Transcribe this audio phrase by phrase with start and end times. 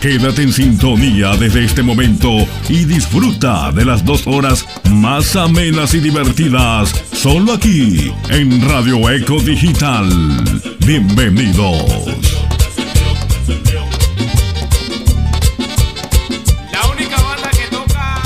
[0.00, 2.30] Quédate en sintonía desde este momento
[2.70, 9.38] y disfruta de las dos horas más amenas y divertidas, solo aquí en Radio Eco
[9.42, 10.08] Digital.
[10.86, 12.06] Bienvenidos.
[16.72, 18.22] La única banda que toca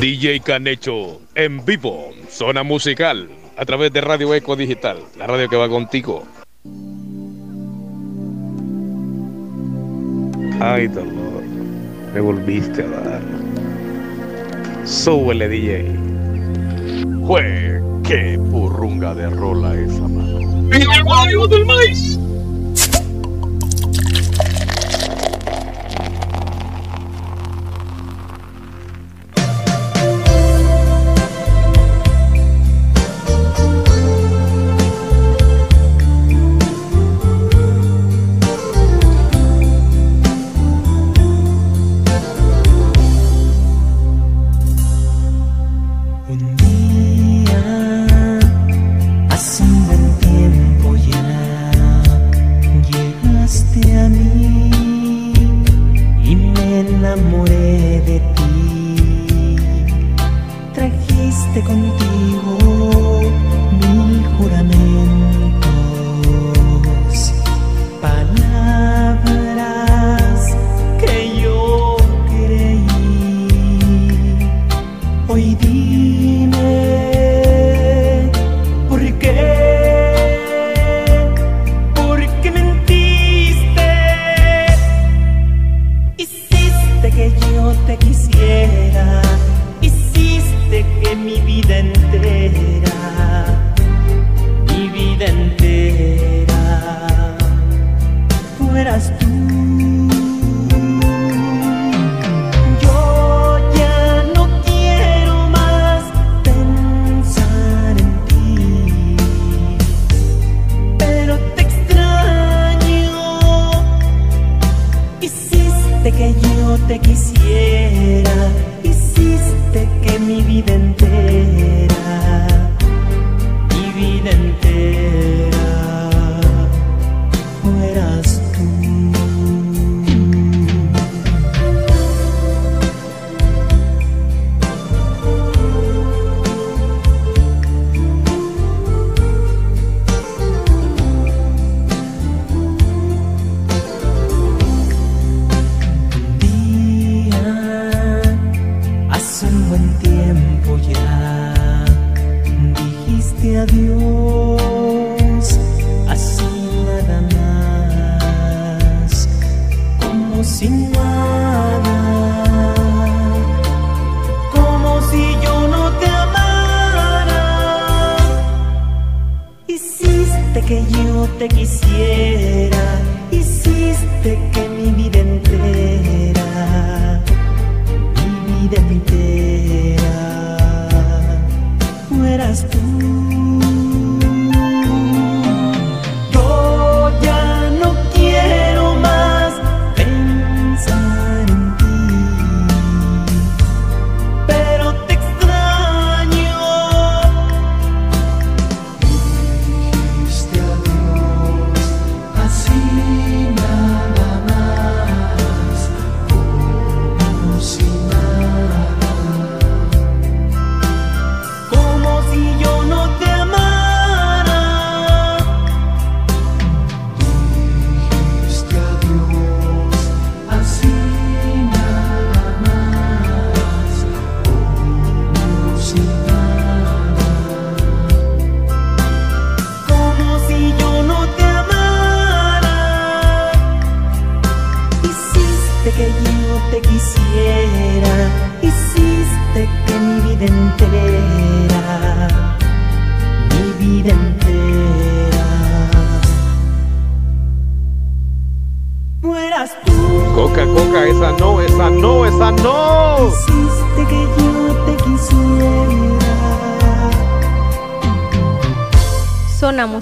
[0.00, 5.56] DJ Canecho en vivo, zona musical, a través de Radio Eco Digital, la radio que
[5.56, 6.26] va contigo.
[10.64, 11.42] Ay, dolor,
[12.14, 13.20] me volviste a dar.
[14.84, 15.98] Súbele, DJ.
[17.26, 20.38] Jue, qué burrunga de rola esa, mano.
[20.72, 22.16] ¡En el barrio del maíz!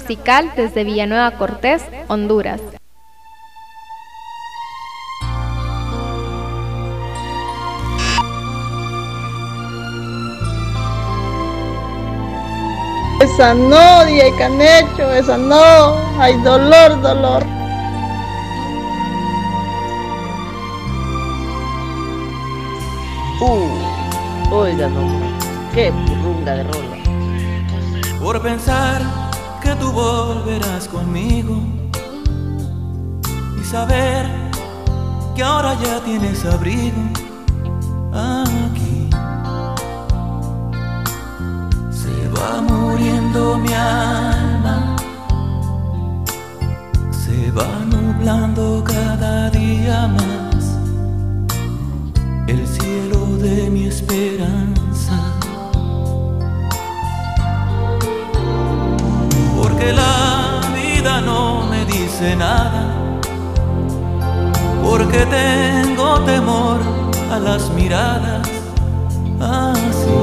[0.01, 2.59] Musical desde Villanueva Cortés, Honduras.
[13.21, 15.95] Esa no, DJ Canecho, esa no.
[16.19, 17.43] Hay dolor, dolor.
[23.39, 25.01] Uh, oiga, no,
[25.73, 26.97] qué burrunga de rola.
[28.19, 29.30] Por pensar
[29.61, 31.61] que tú volverás conmigo
[33.59, 34.25] y saber
[35.35, 37.01] que ahora ya tienes abrigo
[38.11, 39.09] aquí.
[41.91, 44.95] Se va muriendo mi alma,
[47.11, 50.77] se va nublando cada día más
[52.47, 54.60] el cielo de mi esperanza.
[59.81, 62.83] Porque la vida no me dice nada,
[64.83, 66.79] porque tengo temor
[67.31, 68.47] a las miradas
[69.39, 70.21] así.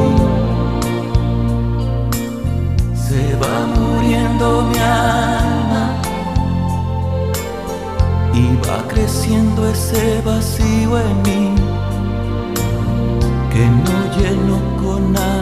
[2.94, 5.84] Se va muriendo mi alma
[8.34, 11.54] y va creciendo ese vacío en mí
[13.52, 15.37] que no lleno con nada.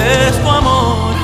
[0.00, 1.14] Es tu amor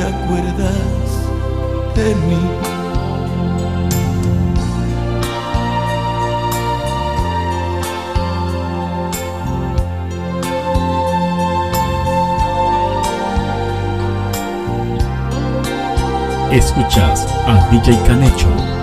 [0.00, 0.76] te acuerdas
[1.94, 2.40] de mí.
[16.50, 18.79] Escuchas a DJ Canecho.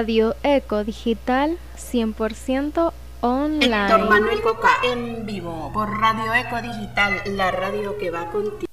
[0.00, 3.82] Radio Eco Digital 100% online.
[3.82, 8.69] Héctor Manuel Coca en vivo por Radio Eco Digital, la radio que va contigo.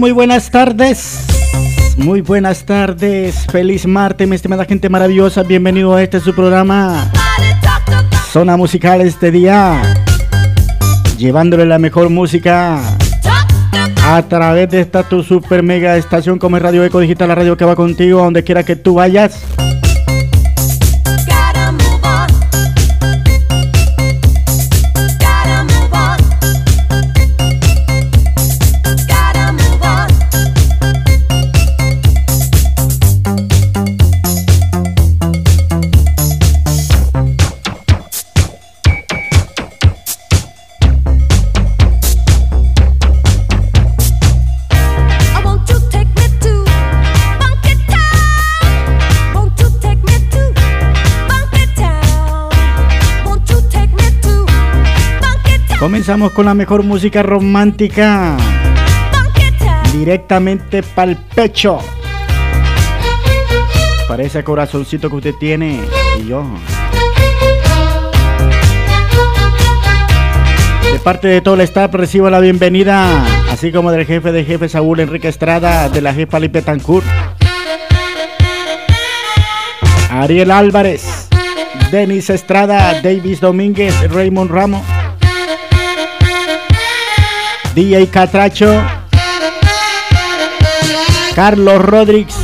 [0.00, 1.26] Muy buenas tardes.
[1.98, 3.46] Muy buenas tardes.
[3.52, 5.42] Feliz martes, mi estimada gente maravillosa.
[5.42, 7.12] Bienvenido a este su programa.
[8.32, 9.82] Zona musical este día.
[11.18, 12.80] Llevándole la mejor música
[14.02, 17.58] a través de esta tu super mega estación como es Radio Eco Digital, la radio
[17.58, 19.44] que va contigo donde quiera que tú vayas.
[55.80, 58.36] Comenzamos con la mejor música romántica.
[59.94, 61.78] Directamente para el pecho.
[64.06, 65.80] Para ese corazoncito que usted tiene
[66.20, 66.44] y yo.
[70.92, 74.68] De parte de todo el staff recibo la bienvenida, así como del jefe de jefe
[74.68, 77.02] Saúl Enrique Estrada, de la jefa Lipe Tancur,
[80.10, 81.28] Ariel Álvarez,
[81.90, 84.82] Denis Estrada, Davis Domínguez, Raymond Ramos,
[87.74, 88.82] DJ Catracho,
[91.34, 92.34] Carlos Rodríguez,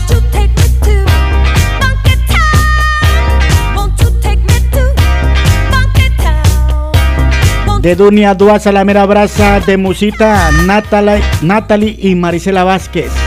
[7.81, 13.26] de Dunia Duaza la mera brasa, de Musita, Natalie, Natalie y Marisela Vázquez.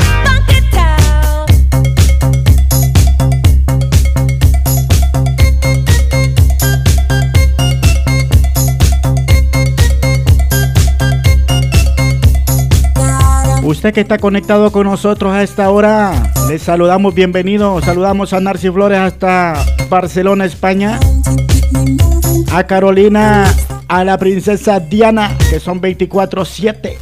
[13.69, 17.79] Usted que está conectado con nosotros a esta hora, les saludamos, bienvenido.
[17.81, 20.99] Saludamos a Narci Flores hasta Barcelona, España.
[22.51, 23.45] A Carolina,
[23.87, 26.97] a la princesa Diana, que son 24-7.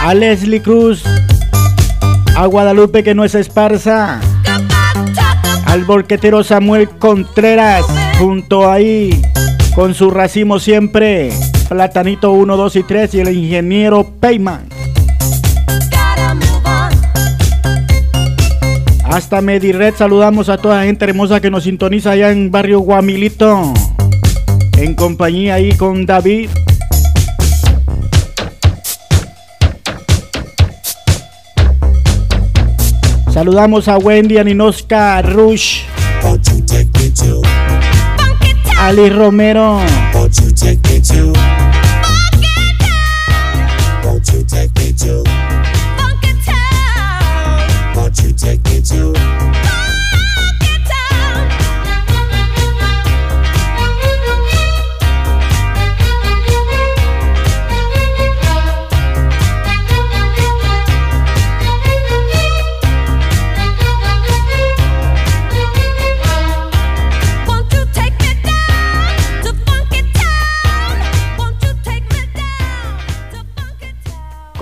[0.00, 1.04] A Leslie Cruz,
[2.36, 4.18] a Guadalupe que no es esparza,
[5.66, 7.84] al bolquetero Samuel Contreras,
[8.18, 9.20] junto ahí
[9.78, 11.30] con su racimo siempre,
[11.68, 14.68] Platanito 1, 2 y 3 y el ingeniero Peyman.
[19.04, 23.72] Hasta Medired saludamos a toda la gente hermosa que nos sintoniza allá en barrio Guamilito.
[24.78, 26.50] En compañía ahí con David.
[33.32, 35.82] Saludamos a Wendy, a Ninoska Rush.
[38.78, 39.80] Ali Romero.
[40.14, 41.32] Won't you take me to?
[44.04, 45.24] Won't you take me to?
[47.96, 49.07] Won't you take me to?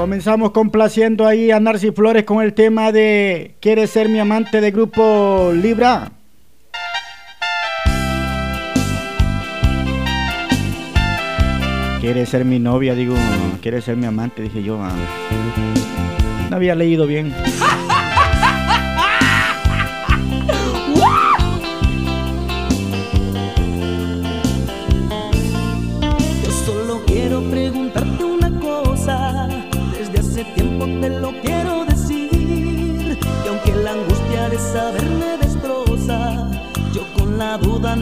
[0.06, 4.70] Comenzamos complaciendo ahí a Narci Flores con el tema de ¿Quieres ser mi amante de
[4.70, 6.12] grupo Libra?
[12.00, 12.94] ¿Quieres ser mi novia?
[12.94, 13.16] Digo,
[13.60, 14.42] ¿quieres ser mi amante?
[14.42, 14.92] Dije yo, ah.
[16.50, 17.34] no había leído bien.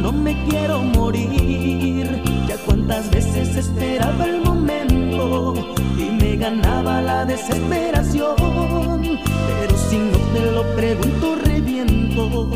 [0.02, 5.54] No me quiero morir, ya cuántas veces esperaba el momento
[5.96, 12.50] y me ganaba la desesperación, pero si no te lo pregunto reviento,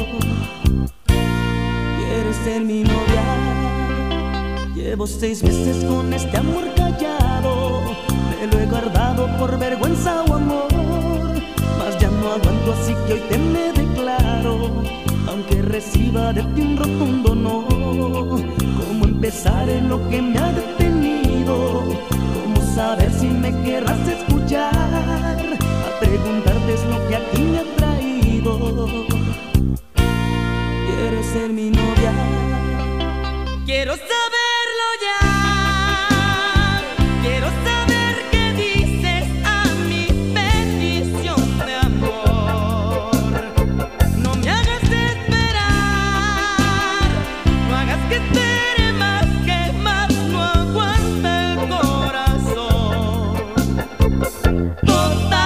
[1.06, 3.24] ¿quieres ser mi novia?
[4.74, 7.82] Llevo seis meses con este amor callado,
[8.40, 10.67] me lo he guardado por vergüenza o amor,
[12.72, 14.82] así que hoy te me declaro,
[15.28, 17.66] aunque reciba de ti un rotundo no.
[18.86, 21.84] ¿Cómo empezar en lo que me ha detenido?
[22.34, 24.72] ¿Cómo saber si me querrás escuchar?
[24.72, 28.86] A preguntarte es lo que aquí me ha traído.
[30.86, 32.12] ¿Quieres ser mi novia?
[33.66, 34.17] Quiero saberlo
[54.58, 55.37] Total,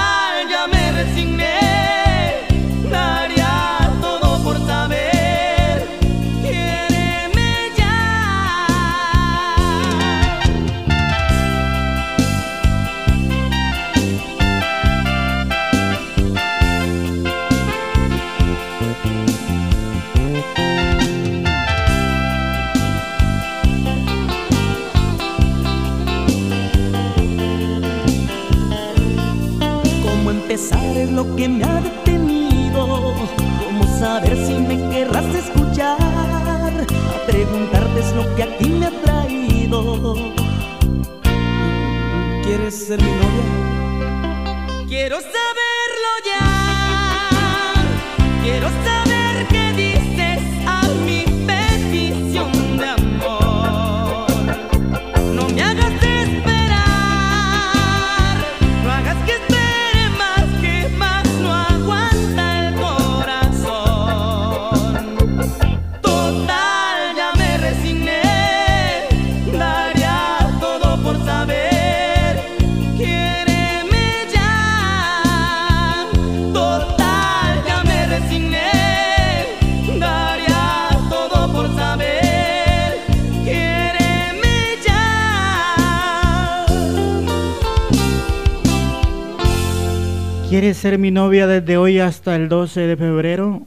[90.82, 93.62] ser mi novia desde hoy hasta el 12 de febrero?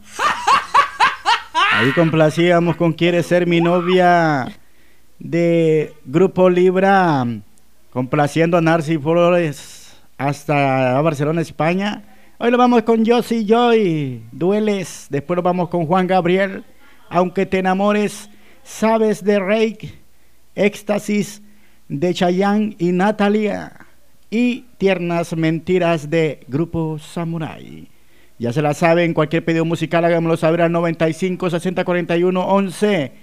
[1.71, 4.47] Ahí complacíamos con ¿Quieres ser mi novia?
[5.17, 7.25] de Grupo Libra,
[7.89, 12.03] complaciendo a Narci Flores hasta Barcelona, España.
[12.37, 15.07] Hoy lo vamos con Josie Joy, Dueles.
[15.09, 16.65] Después lo vamos con Juan Gabriel,
[17.09, 18.29] Aunque te enamores,
[18.61, 19.93] Sabes de Rake,
[20.53, 21.41] Éxtasis
[21.87, 23.84] de Chayanne y Natalia.
[24.37, 27.87] Y Tiernas Mentiras de Grupo Samurai.
[28.37, 33.13] Ya se la saben, cualquier pedido musical háganmelo saber al 95 60 41 11.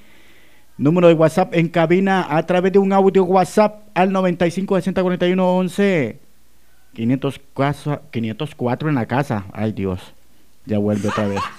[0.78, 5.54] Número de WhatsApp en cabina a través de un audio WhatsApp al 95 60 41
[5.54, 6.18] 11.
[6.94, 9.44] 504, 504 en la casa.
[9.52, 10.14] Ay Dios,
[10.64, 11.42] ya vuelve otra vez.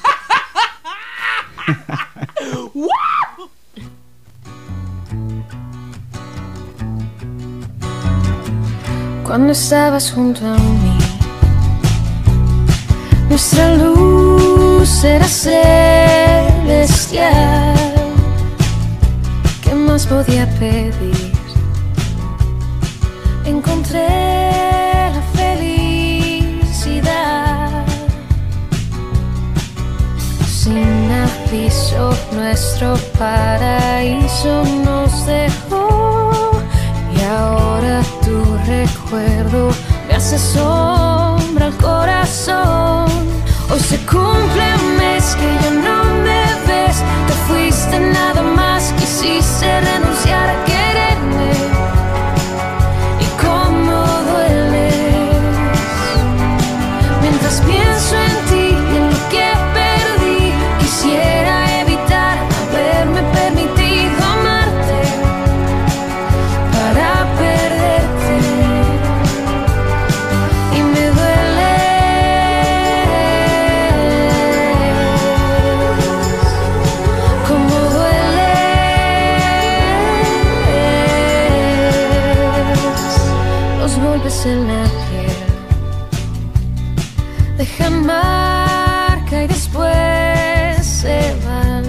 [9.23, 10.97] Cuando estabas junto a mí,
[13.29, 16.73] nuestra luz era celestial.
[19.61, 21.33] ¿Qué más podía pedir?
[23.45, 24.07] Encontré
[25.15, 26.83] la felicidad.
[30.45, 36.22] Sin aviso, nuestro paraíso nos dejó
[37.23, 39.69] ahora tu recuerdo
[40.07, 43.07] me hace sombra al corazón.
[43.71, 49.81] Hoy se cumple un mes que ya no me ves, te fuiste nada más, quisiste
[49.81, 51.51] renunciar a quererme.
[53.19, 54.95] Y cómo dueles
[57.21, 58.42] mientras pienso en
[84.45, 85.37] en la piel.
[87.57, 91.83] Deja marca y después se van.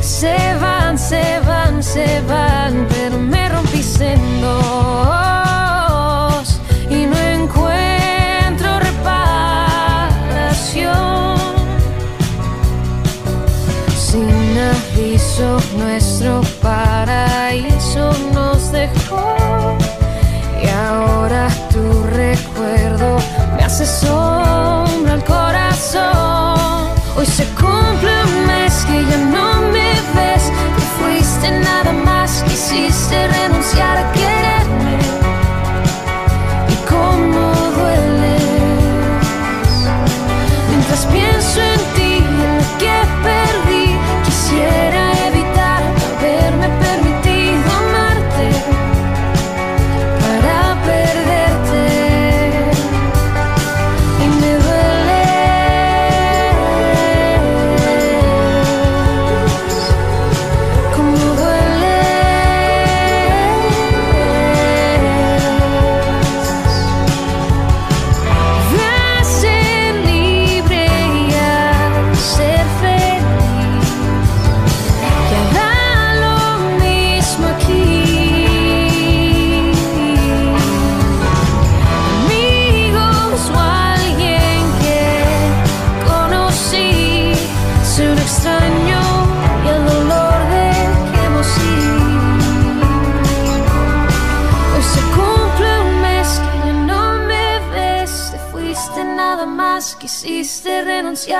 [0.00, 4.60] Se van, se van, se van, pero me rompí en dos
[6.88, 9.44] y no encuentro reparación.
[13.94, 18.33] Sin aviso, nuestro paraíso.
[23.74, 26.88] Hace sombra al corazón.
[27.16, 30.44] Hoy se cumple un mes que ya no me ves,
[30.76, 34.63] que fuiste nada más, quisiste renunciar a quererme.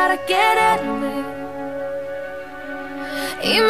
[0.04, 1.24] Renunciar a quererme
[3.42, 3.60] y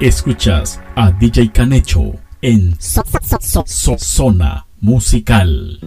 [0.00, 3.02] Escuchas a DJ Canecho en So-
[3.40, 5.80] So- So- Zona Musical.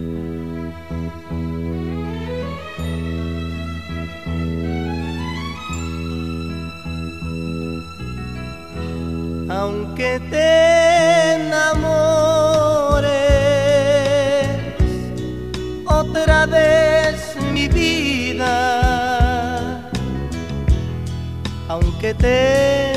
[9.48, 13.06] aunque te enamores
[15.86, 18.50] otra vez mi vida,
[21.68, 22.91] aunque tengas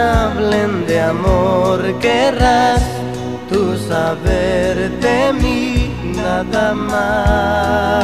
[0.00, 2.82] hablen de amor, querrás
[3.50, 8.00] tú saber de mí nada más.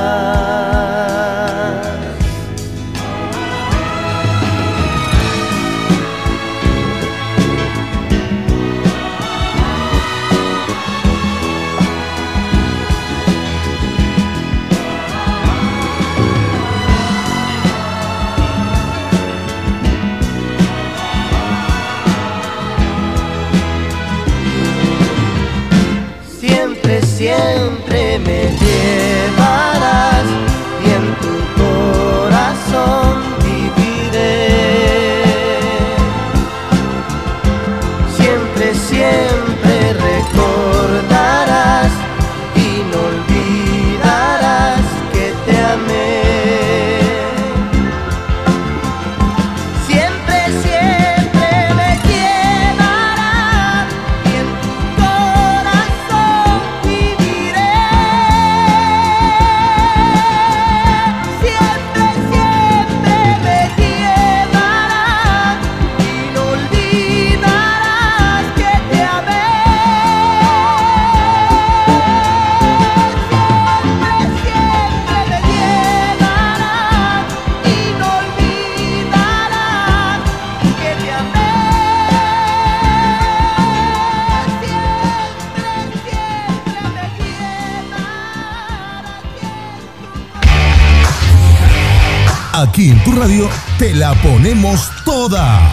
[93.17, 93.49] radio
[93.79, 95.73] te la ponemos toda.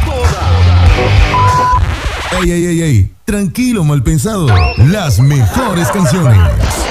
[2.41, 3.13] Ey, ey, ey, ey.
[3.25, 4.47] Tranquilo, mal pensado.
[4.77, 6.37] Las mejores canciones.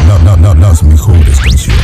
[0.06, 1.81] No, no, no, las mejores canciones.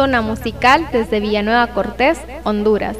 [0.00, 2.96] Zona Musical desde Villanueva Cortés, Honduras.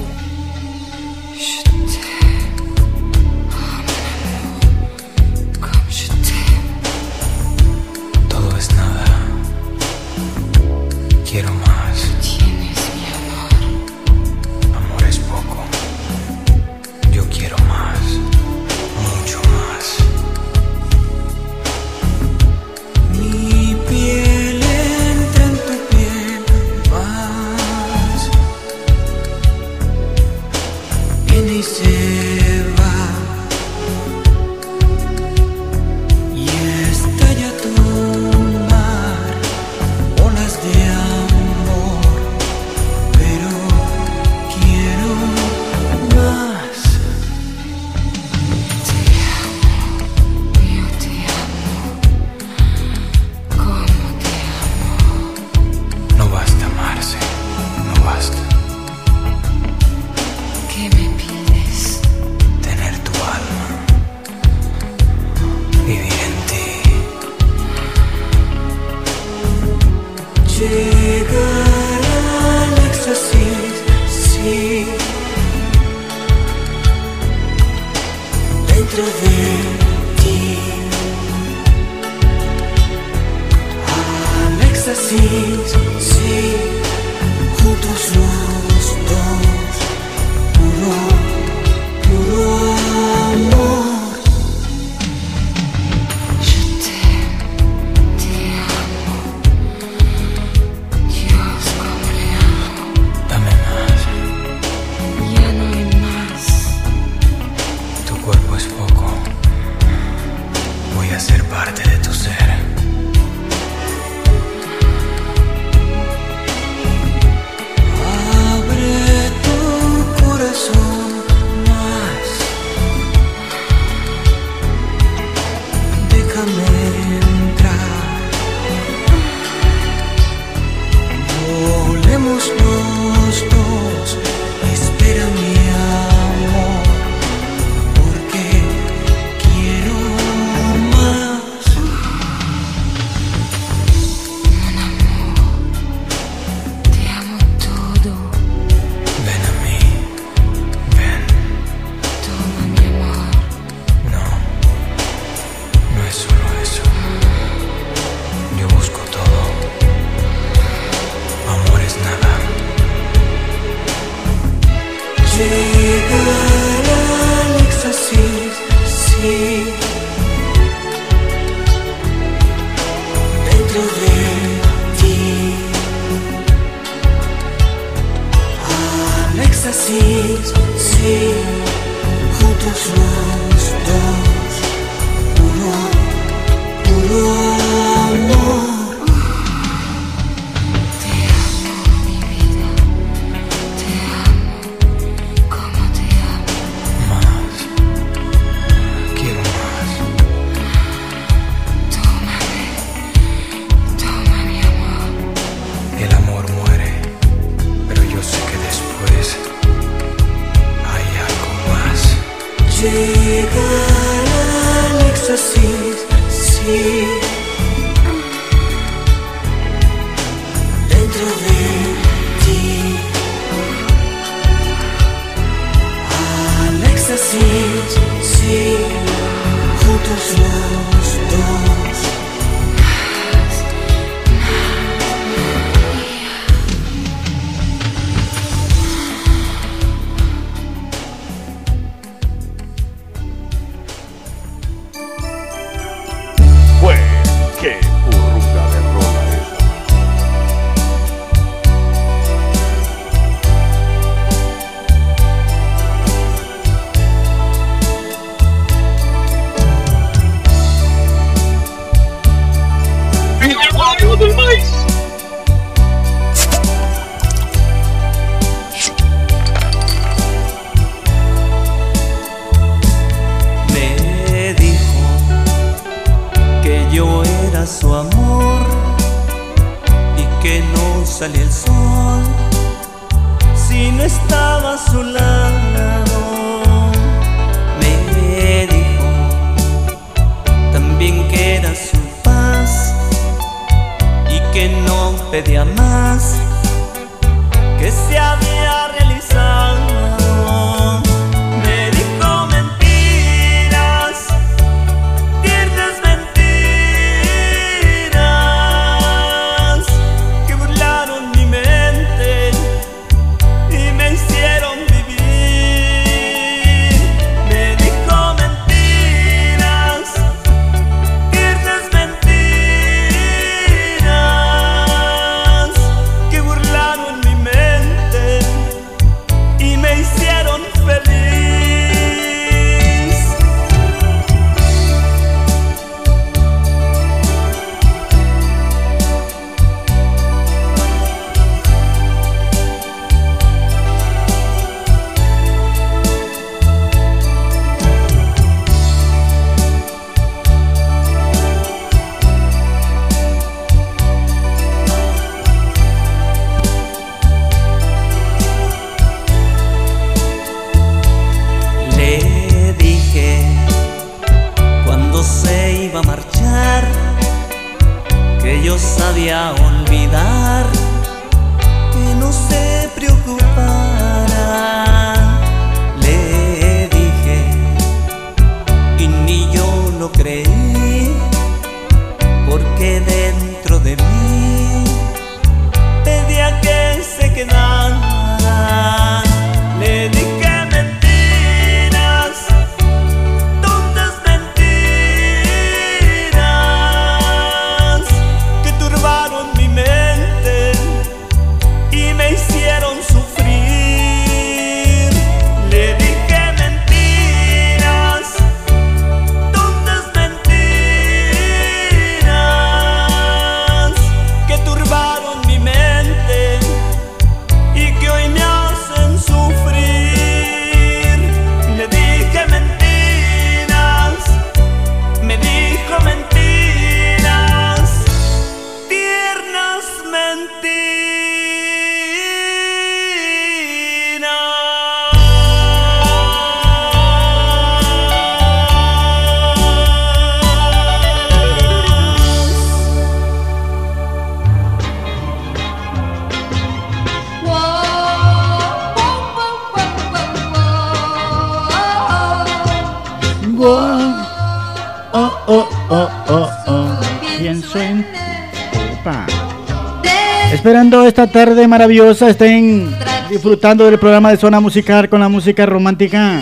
[461.60, 462.88] Tarde maravillosa estén
[463.28, 466.40] disfrutando del programa de Zona Musical con la música romántica.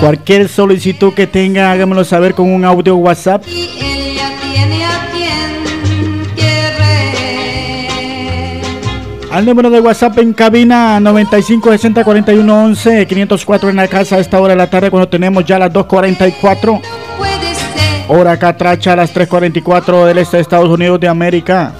[0.00, 3.44] Cualquier solicitud que tenga, hágamelo saber con un audio WhatsApp.
[9.30, 14.18] Al número de WhatsApp en cabina 95 60 41 11 504 en la casa a
[14.18, 16.80] esta hora de la tarde cuando tenemos ya las 2.44.
[18.08, 21.79] Hora catracha a las 3.44 del este de Estados Unidos de América.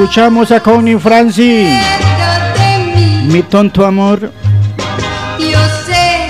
[0.00, 1.68] Escuchamos a Connie Francis.
[3.24, 4.32] Mi tonto amor.
[5.38, 6.26] Yo sé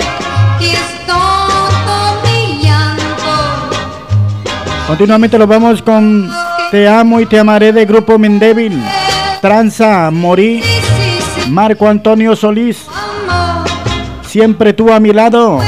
[0.59, 3.69] que es tonto mi llanto.
[4.87, 6.29] Continuamente lo vamos con
[6.69, 8.77] Te amo y te amaré de Grupo Mendébil.
[9.39, 10.61] Tranza, Morí.
[11.47, 12.87] Marco Antonio Solís.
[14.27, 15.61] Siempre tú a mi lado.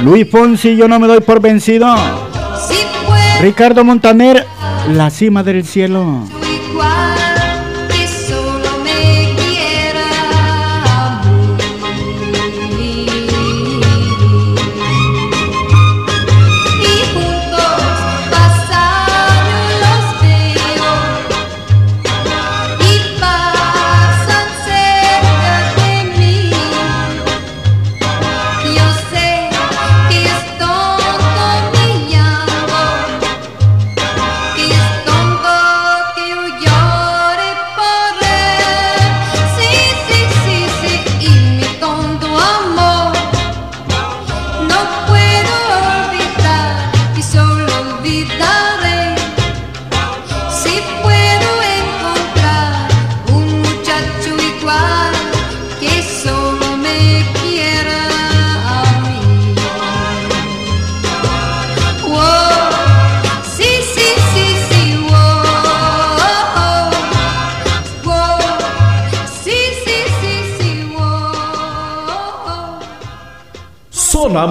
[0.00, 1.94] Luis Fonsi, yo no me doy por vencido.
[3.40, 4.46] Ricardo Montaner,
[4.88, 6.41] La cima del cielo.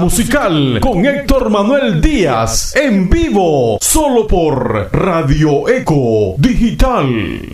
[0.02, 7.52] Musical con Héctor Manuel Díaz en vivo, solo por Radio Eco Digital.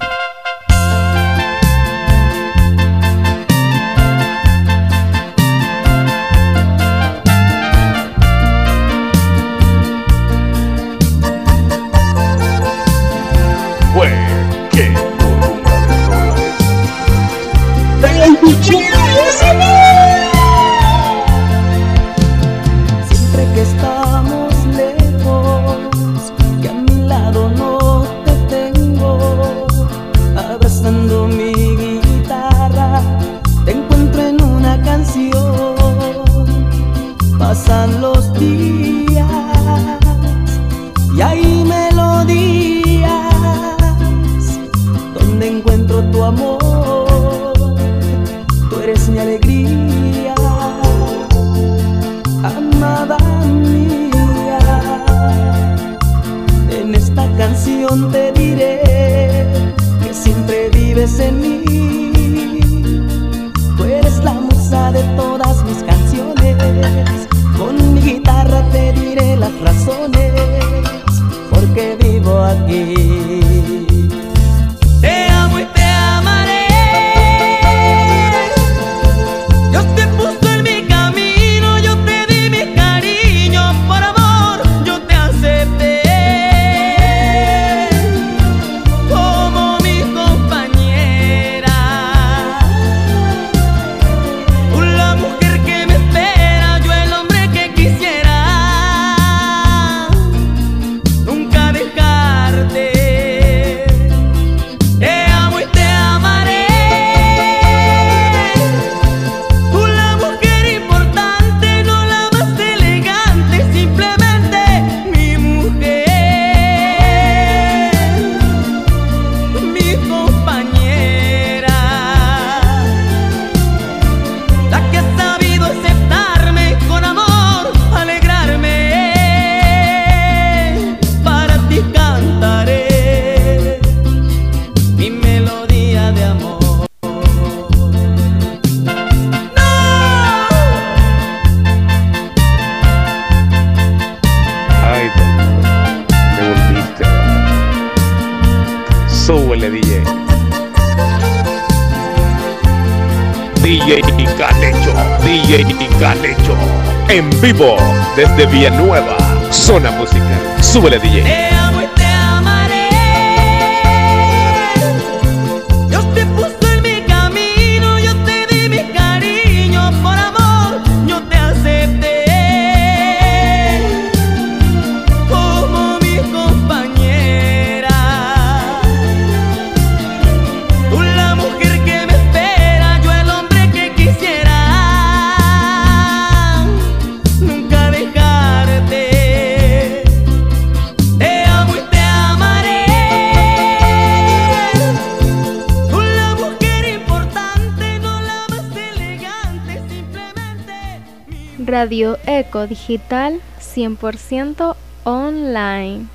[202.67, 206.07] Digital 100% online.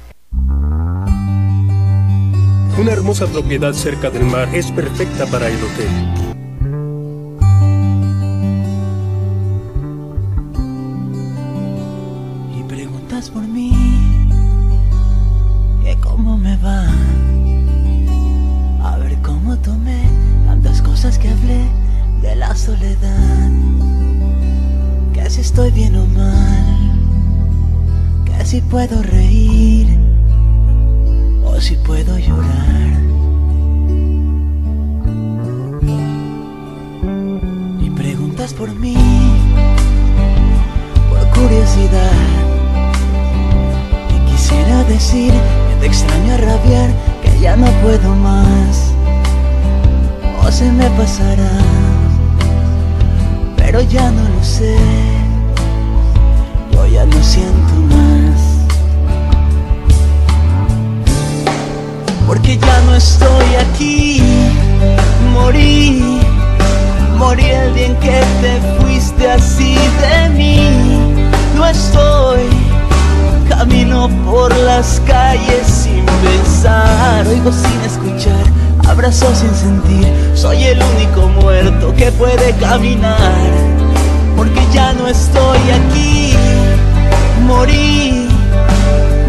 [2.79, 6.22] Una hermosa propiedad cerca del mar es perfecta para el hotel.
[37.80, 38.97] Y preguntas por mí,
[41.11, 42.12] por curiosidad.
[44.14, 46.91] Y quisiera decir que te extraño a rabiar,
[47.22, 48.93] que ya no puedo más.
[50.45, 51.53] O se me pasará,
[53.57, 54.76] pero ya no lo sé.
[56.72, 57.82] Yo ya no siento
[62.33, 64.22] Porque ya no estoy aquí,
[65.35, 66.18] morí.
[67.18, 70.66] Morí el día en que te fuiste así de mí.
[71.55, 72.49] No estoy,
[73.51, 78.45] camino por las calles sin pensar, oigo sin escuchar,
[78.89, 80.11] abrazo sin sentir.
[80.35, 83.37] Soy el único muerto que puede caminar.
[84.39, 86.33] Porque ya no estoy aquí,
[87.47, 88.32] morí.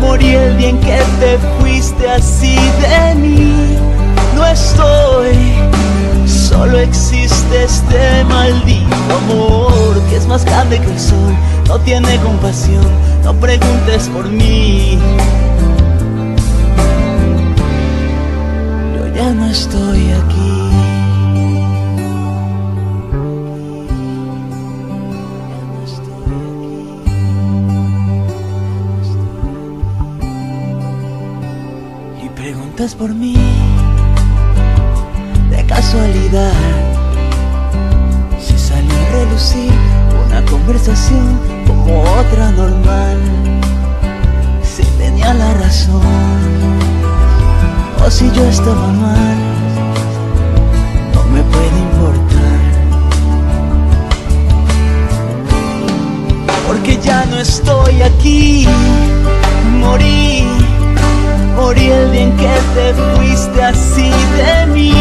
[0.03, 3.77] Morí el día en que te fuiste así de mí.
[4.35, 5.37] No estoy,
[6.27, 11.33] solo existe este maldito amor que es más grande que el sol.
[11.69, 12.85] No tiene compasión,
[13.23, 14.99] no preguntes por mí.
[18.97, 20.52] Yo ya no estoy aquí.
[32.91, 33.37] por mí
[35.49, 36.51] de casualidad.
[38.37, 39.71] Si salió a relucir
[40.25, 43.17] una conversación como otra normal,
[44.61, 46.01] si tenía la razón
[48.05, 49.37] o si yo estaba mal,
[51.13, 52.59] no me puede importar.
[56.67, 58.67] Porque ya no estoy aquí,
[59.79, 60.52] morí
[61.63, 64.93] morí el día en que te fuiste así de mí.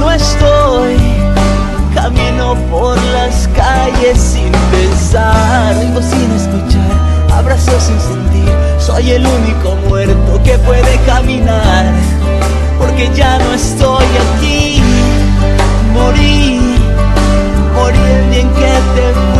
[0.00, 0.96] No estoy,
[1.94, 6.92] camino por las calles sin pensar, vengo sin escuchar,
[7.38, 8.52] abrazo sin sentir.
[8.78, 11.84] Soy el único muerto que puede caminar,
[12.78, 14.82] porque ya no estoy aquí.
[15.94, 16.60] Morí,
[17.76, 19.39] morí el día en que te fuiste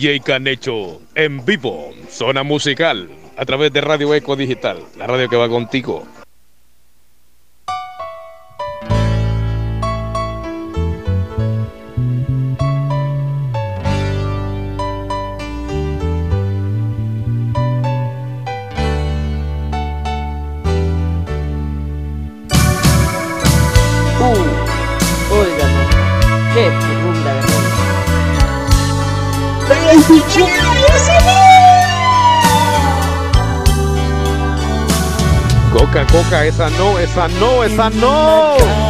[0.00, 5.36] DJ Canecho en vivo, zona musical, a través de Radio Eco Digital, la radio que
[5.36, 6.06] va contigo.
[36.60, 38.89] esa no, esa no, esa no.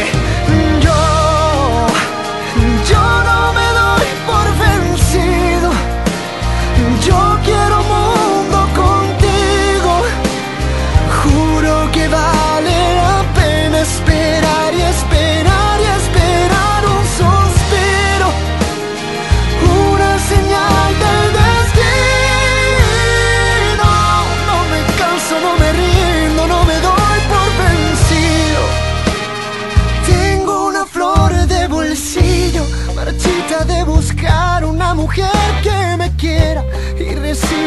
[2.91, 5.69] Yo, no me doy por vencido,
[7.07, 7.70] yo quiero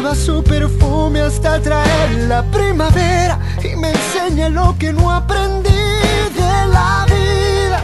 [0.04, 6.66] reciba su perfume hasta traer la primavera y me enseñe lo que no aprendí de
[6.72, 7.80] la vida.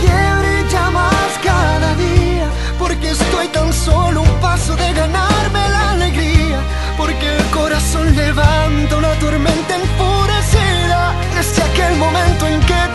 [0.00, 2.46] Que brilla más cada día,
[2.78, 6.60] porque estoy tan solo un paso de ganarme la alegría,
[6.96, 12.93] porque el corazón levanta una tormenta enfurecida desde aquel momento en que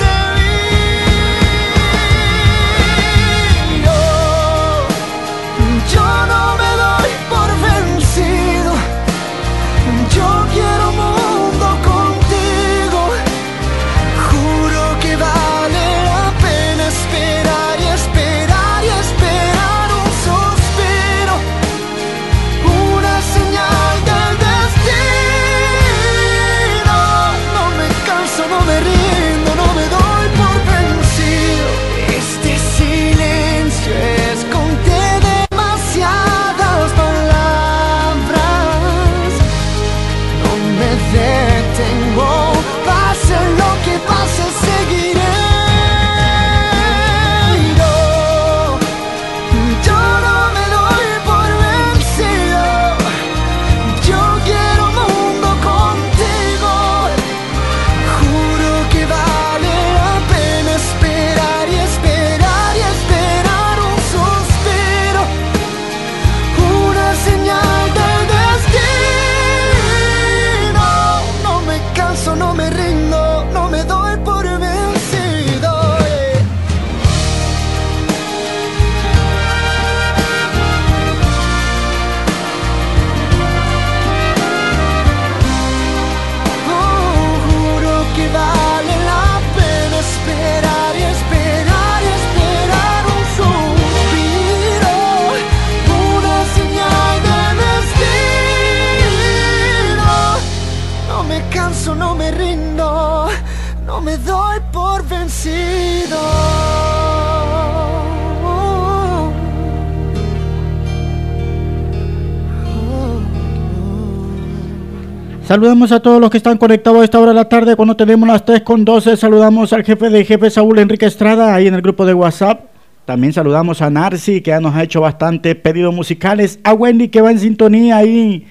[115.49, 118.29] Saludamos a todos los que están conectados a esta hora de la tarde cuando tenemos
[118.29, 119.17] las 3 con 12.
[119.17, 122.65] Saludamos al jefe de jefe Saúl Enrique Estrada ahí en el grupo de WhatsApp.
[123.05, 126.59] También saludamos a Narci que ya nos ha hecho bastante pedidos musicales.
[126.63, 128.45] A Wendy que va en sintonía ahí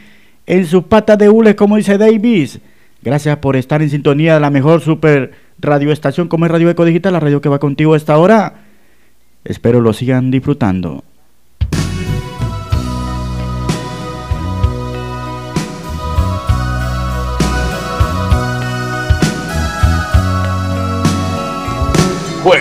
[0.45, 2.59] en sus patas de hules como dice Davis.
[3.01, 5.31] Gracias por estar en sintonía de la mejor super
[5.61, 8.55] radioestación como es Radio Eco Digital, la radio que va contigo a esta hora.
[9.45, 11.05] Espero lo sigan disfrutando.
[22.43, 22.61] Jue,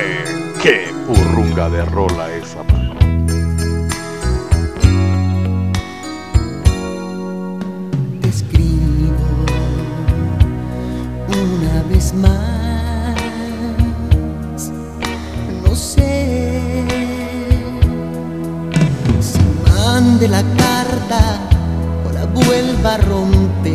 [0.63, 2.95] qué burrunga de rola esa, mano.
[8.27, 9.45] escribo
[11.27, 13.15] una vez más.
[15.63, 16.83] No sé
[19.19, 19.39] si
[19.69, 21.39] mande la carta
[22.07, 23.66] o la vuelva a romper.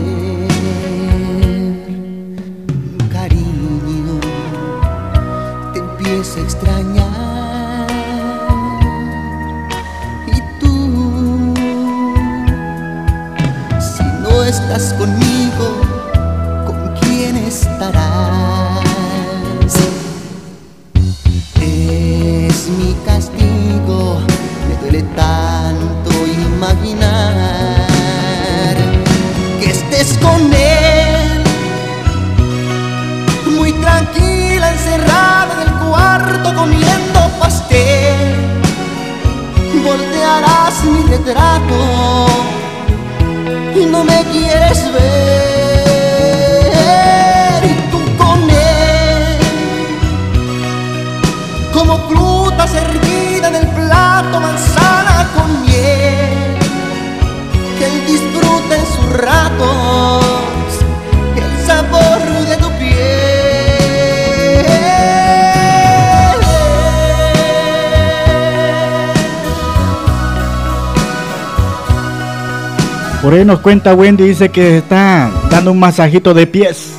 [73.52, 76.94] nos cuenta Wendy, dice que está dando un masajito de pies,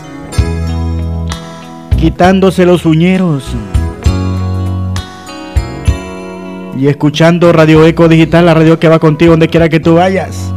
[1.97, 3.43] quitándose los uñeros
[6.77, 10.52] y escuchando Radio Eco Digital, la radio que va contigo donde quiera que tú vayas.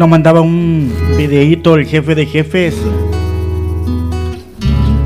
[0.00, 2.74] nos mandaba un videíto el jefe de jefes.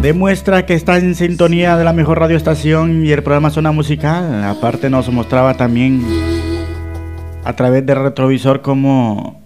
[0.01, 4.45] Demuestra que está en sintonía de la mejor radioestación y el programa Zona Musical.
[4.45, 6.01] Aparte nos mostraba también
[7.43, 9.43] a través del retrovisor cómo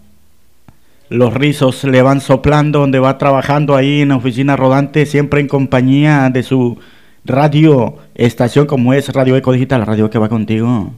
[1.08, 5.48] los rizos le van soplando donde va trabajando ahí en la oficina rodante, siempre en
[5.48, 6.78] compañía de su
[7.24, 10.92] radio estación como es Radio Eco Digital, radio que va contigo.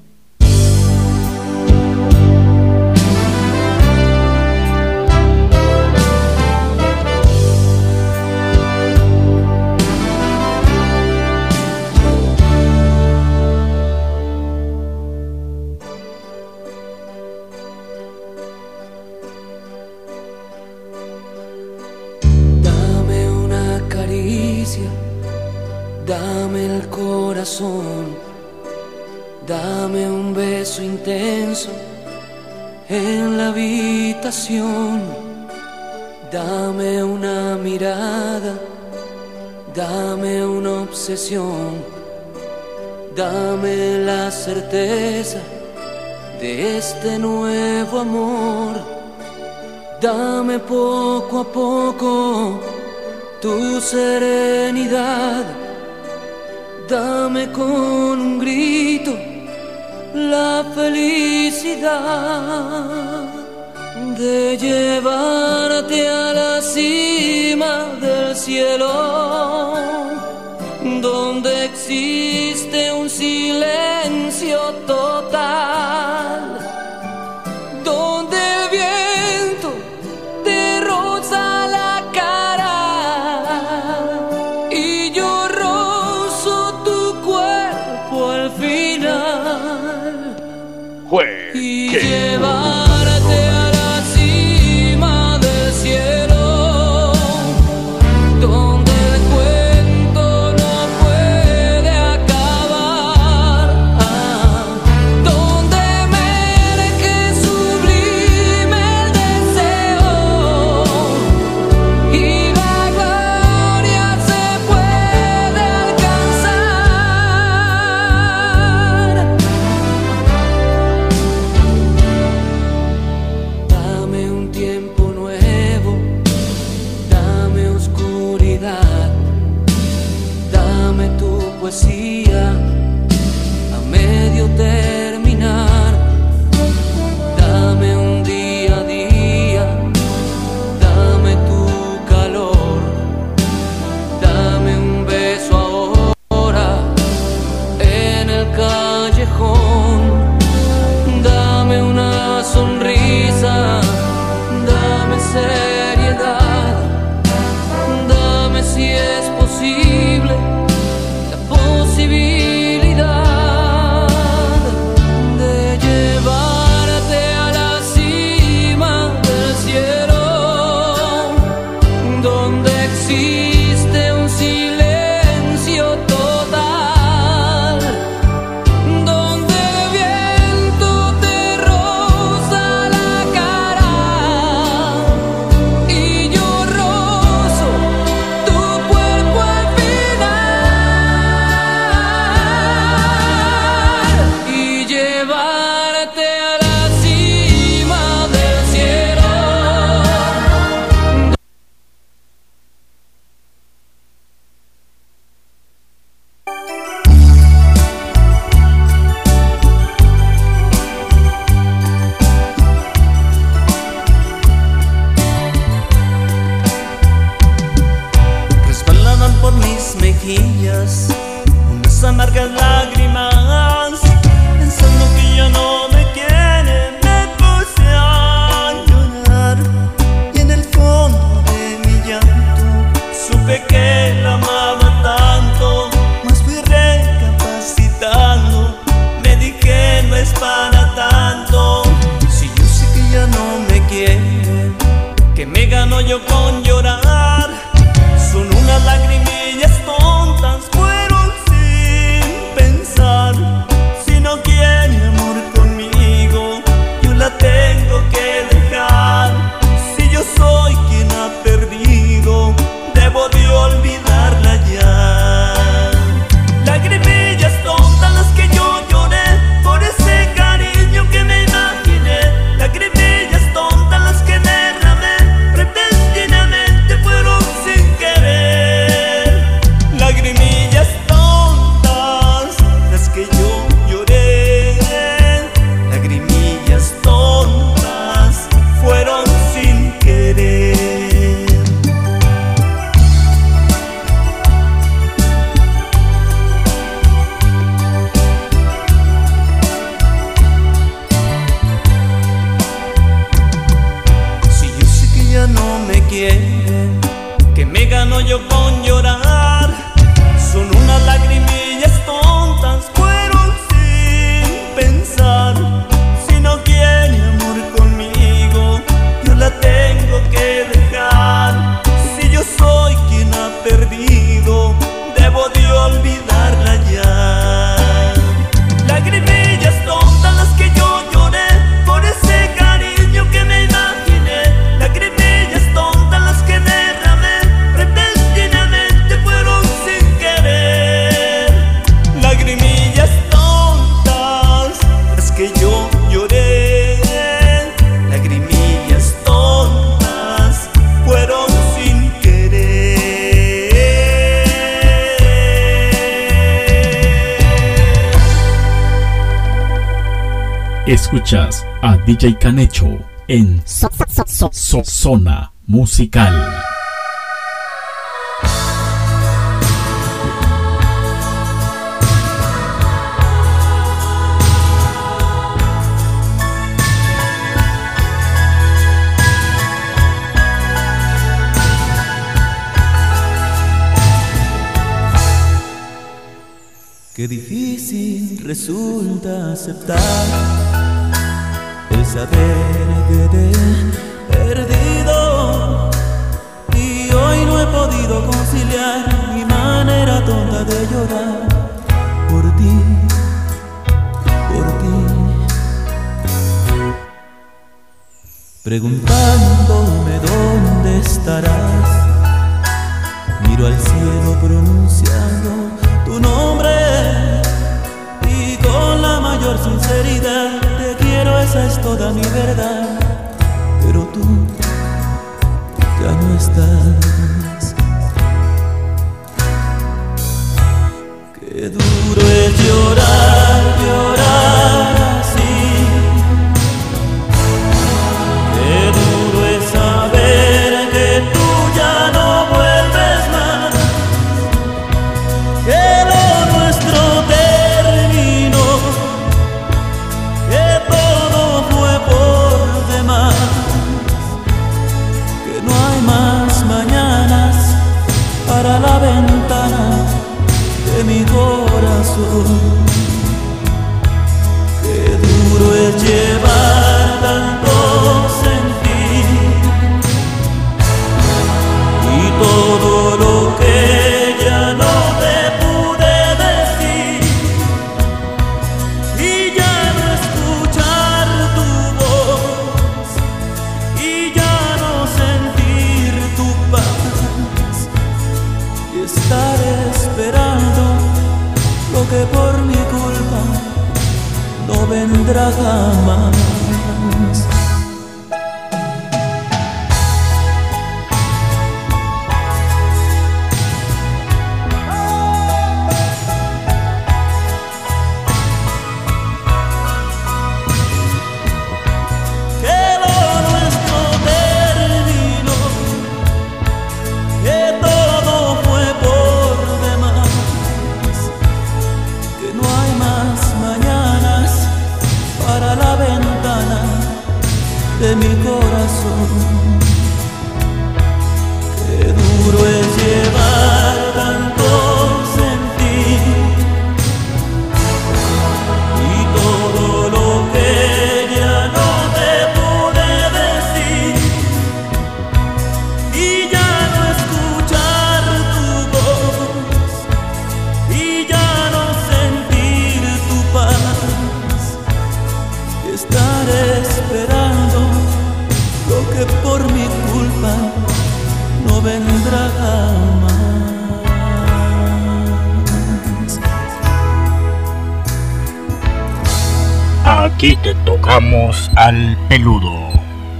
[570.41, 572.89] aquí te tocamos al peludo.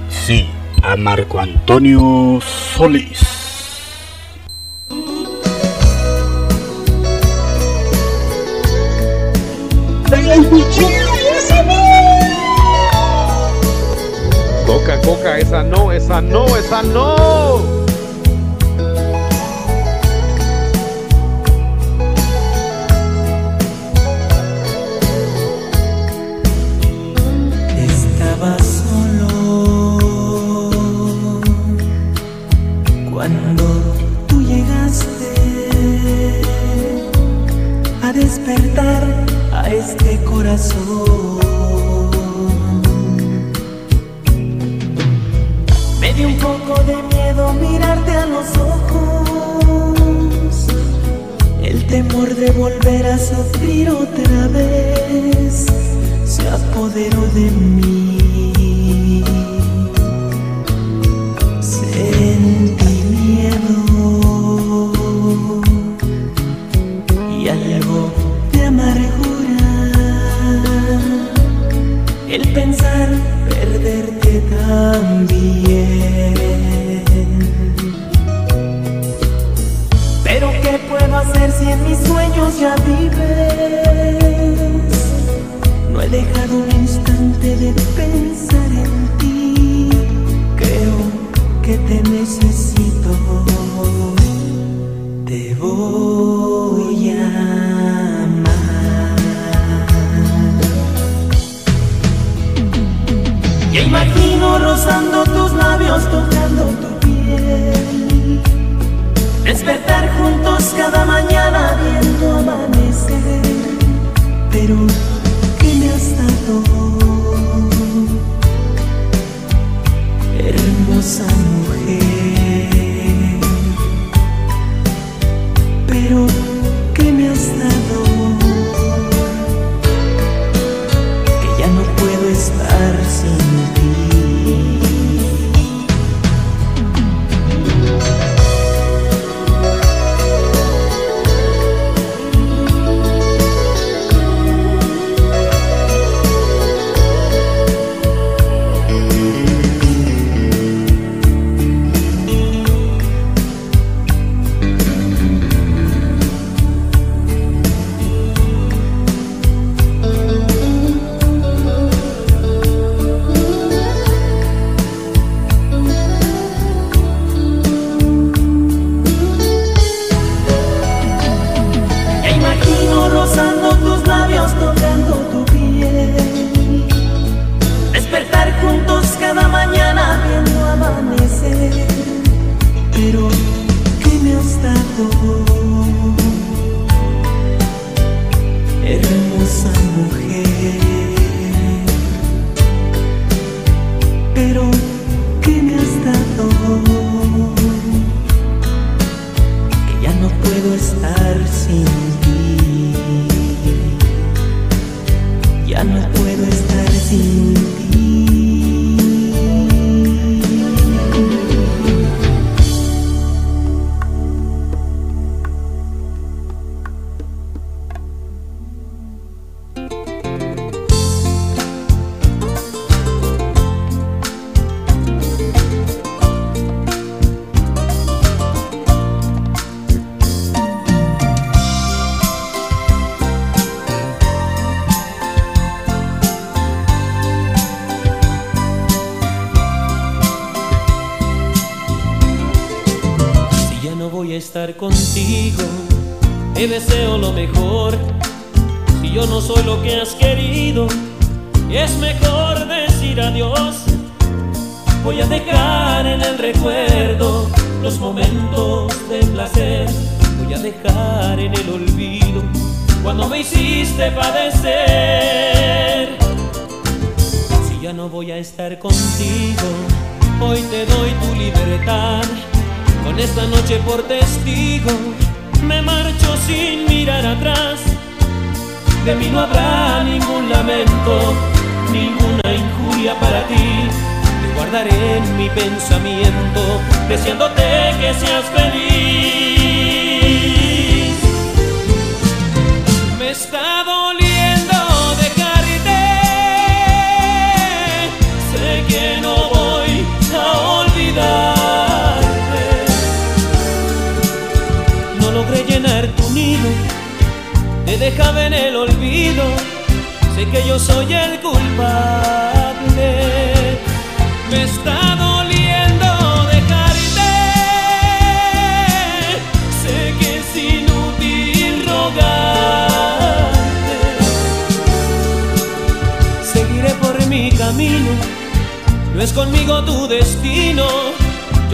[0.07, 0.47] Sí,
[0.83, 3.19] a Marco Antonio Solís.
[14.67, 17.20] Coca, coca, esa no, esa no, esa no.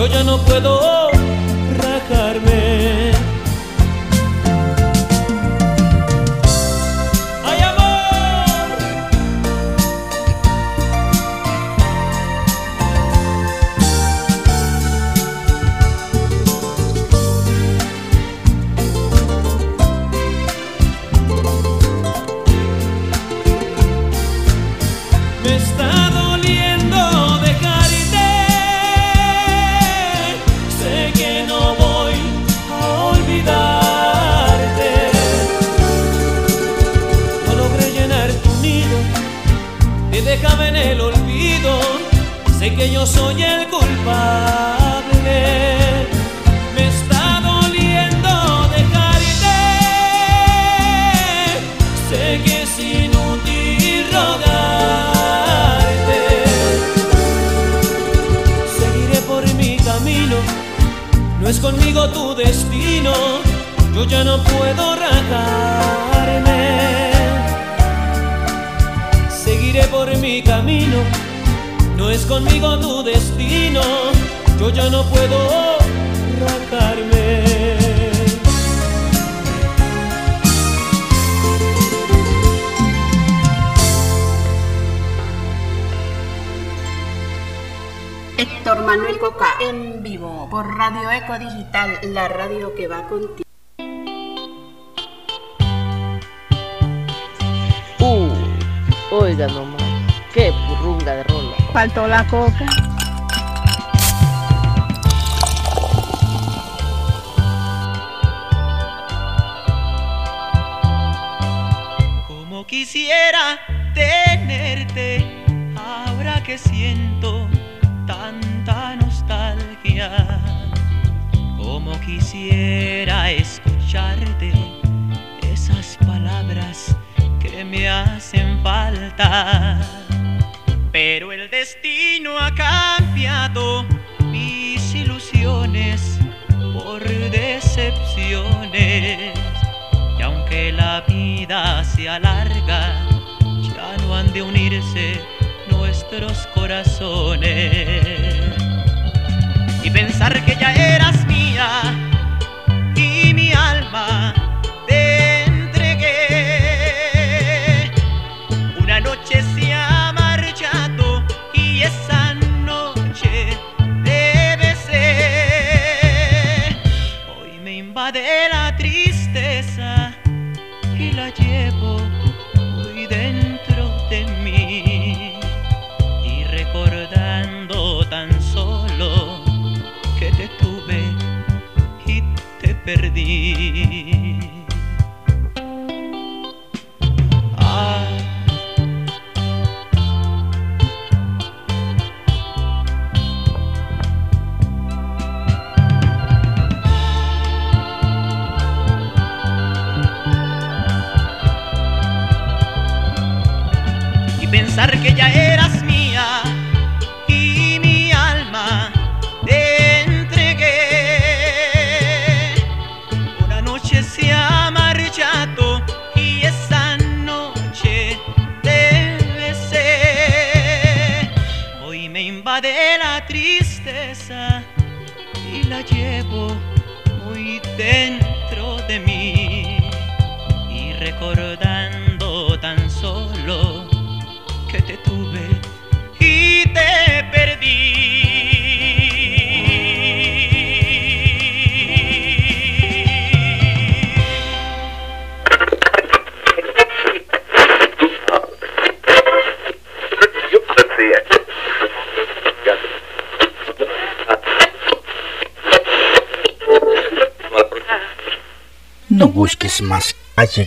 [0.08, 1.07] yo ya no puedo.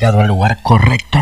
[0.01, 1.19] llegado al lugar correcto,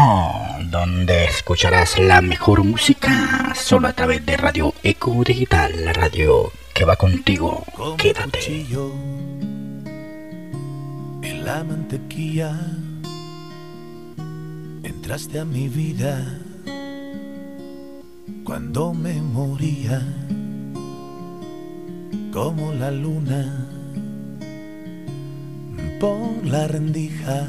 [0.70, 6.84] donde escucharás la mejor música solo a través de Radio Eco Digital, la radio que
[6.84, 7.64] va contigo.
[7.96, 8.38] Quédate.
[11.22, 12.56] En la mantequilla
[14.84, 16.38] entraste a mi vida
[18.44, 20.00] cuando me moría
[22.32, 23.66] como la luna
[25.98, 27.48] por la rendija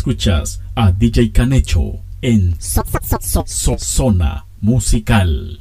[0.00, 5.60] Escuchas a DJ Canecho en So- So- So- So- Zona Musical.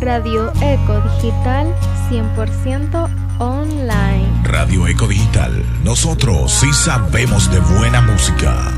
[0.00, 1.74] Radio Eco Digital
[2.08, 3.06] 100%
[3.38, 4.26] online.
[4.44, 5.62] Radio Eco Digital.
[5.84, 8.72] Nosotros sí sabemos de buena música.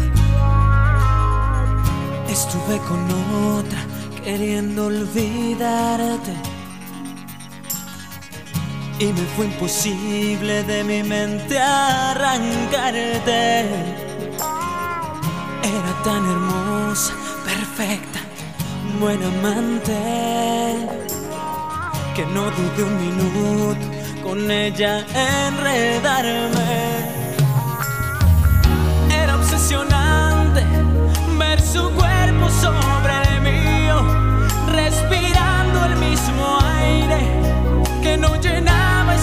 [2.28, 3.08] Estuve con
[3.56, 3.78] otra
[4.24, 6.32] queriendo olvidarte.
[9.00, 13.60] Y me fue imposible de mi mente arrancarte.
[15.62, 17.12] Era tan hermosa,
[17.44, 18.18] perfecta,
[18.98, 19.94] buena amante.
[22.16, 23.86] Que no dudé un minuto
[24.24, 25.06] con ella
[25.46, 27.06] enredarme.
[29.10, 30.66] Era obsesionante
[31.38, 34.02] ver su cuerpo sobre el mío,
[34.72, 37.20] respirando el mismo aire
[38.02, 38.77] que no llenaba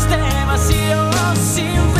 [0.05, 1.94] este vacío sin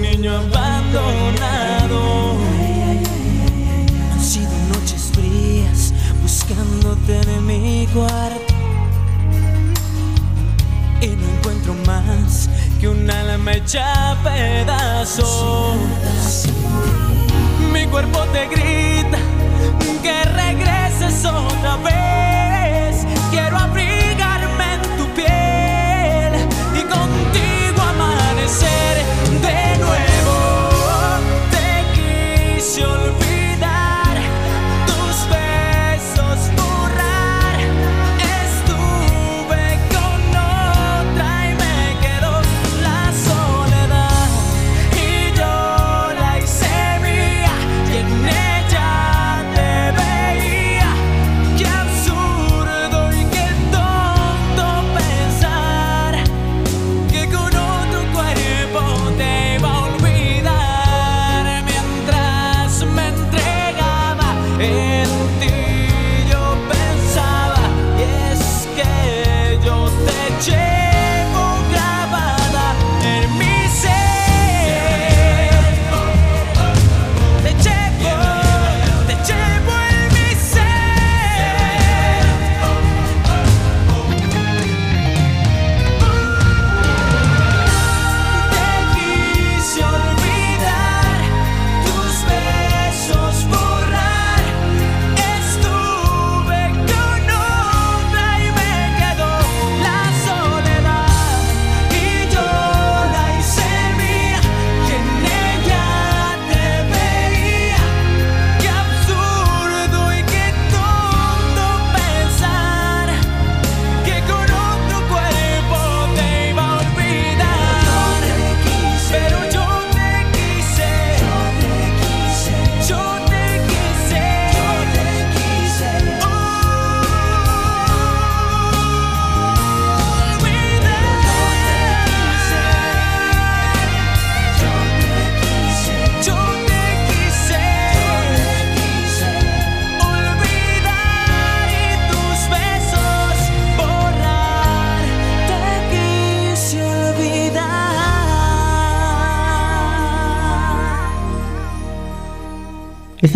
[0.00, 2.00] niño abandonado.
[4.12, 5.92] Han sido noches frías
[6.22, 8.54] buscándote en mi cuarto.
[11.00, 12.48] Y no encuentro más
[12.80, 15.76] que un alma hecha pedazos.
[17.72, 19.18] Mi cuerpo te grita
[20.02, 23.06] que regreses otra vez.
[23.30, 23.85] Quiero abrigarme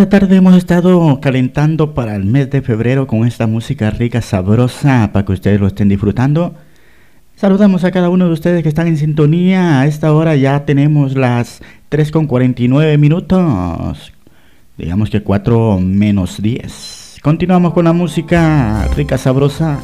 [0.01, 5.11] Esta tarde hemos estado calentando para el mes de febrero con esta música rica, sabrosa,
[5.13, 6.55] para que ustedes lo estén disfrutando.
[7.37, 9.81] Saludamos a cada uno de ustedes que están en sintonía.
[9.81, 11.61] A esta hora ya tenemos las
[11.91, 14.15] 3 con 49 minutos.
[14.79, 17.19] Digamos que 4 menos 10.
[17.23, 19.81] Continuamos con la música rica, sabrosa.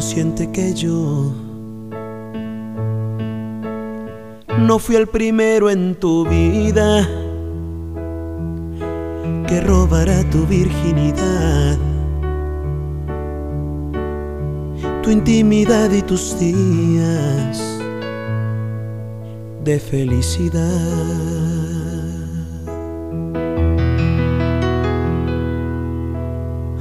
[0.00, 1.30] Consciente que yo
[4.58, 7.06] no fui el primero en tu vida
[9.46, 11.76] que robará tu virginidad,
[15.02, 17.60] tu intimidad y tus días
[19.64, 20.60] de felicidad.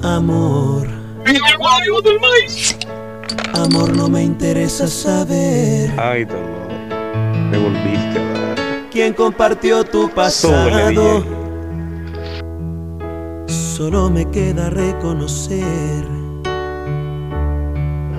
[0.04, 0.88] Amor.
[3.54, 6.70] Amor, no me interesa saber Ay, dolor.
[7.52, 8.58] Me volviste a dar.
[8.92, 11.24] quién compartió tu pasado.
[13.48, 16.06] Solo me queda reconocer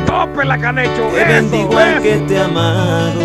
[0.07, 1.07] ¡Tope la canecho!
[1.09, 2.02] eso, bendigo al eso.
[2.02, 3.20] que te ha amado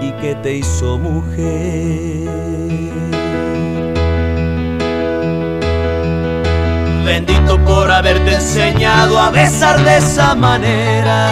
[0.00, 2.28] y que te hizo mujer.
[7.08, 11.30] Bendito por haberte enseñado a besar de esa manera,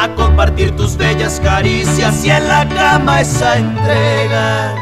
[0.00, 4.74] a compartir tus bellas caricias y en la cama esa entrega.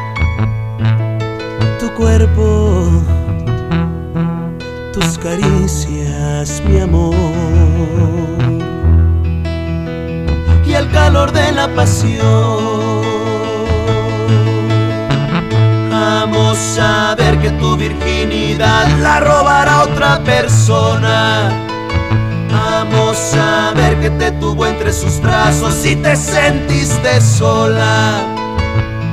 [1.81, 3.02] Tu cuerpo,
[4.93, 7.16] tus caricias, mi amor,
[10.64, 13.14] y el calor de la pasión.
[16.35, 21.48] Amo saber que tu virginidad la robará otra persona.
[22.51, 28.19] Amo saber que te tuvo entre sus brazos y te sentiste sola.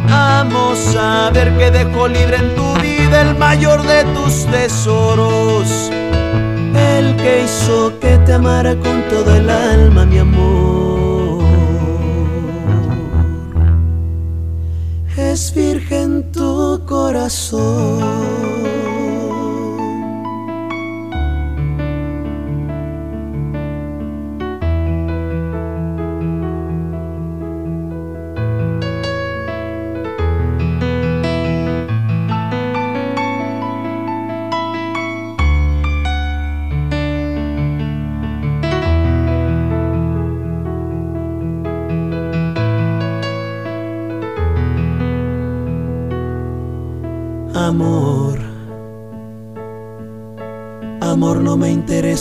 [0.10, 5.92] Amo saber que dejó libre en tu vida el mayor de tus tesoros.
[6.74, 10.82] El que hizo que te amara con todo el alma, mi amor.
[15.18, 16.31] Es virgen
[16.80, 18.71] corazón.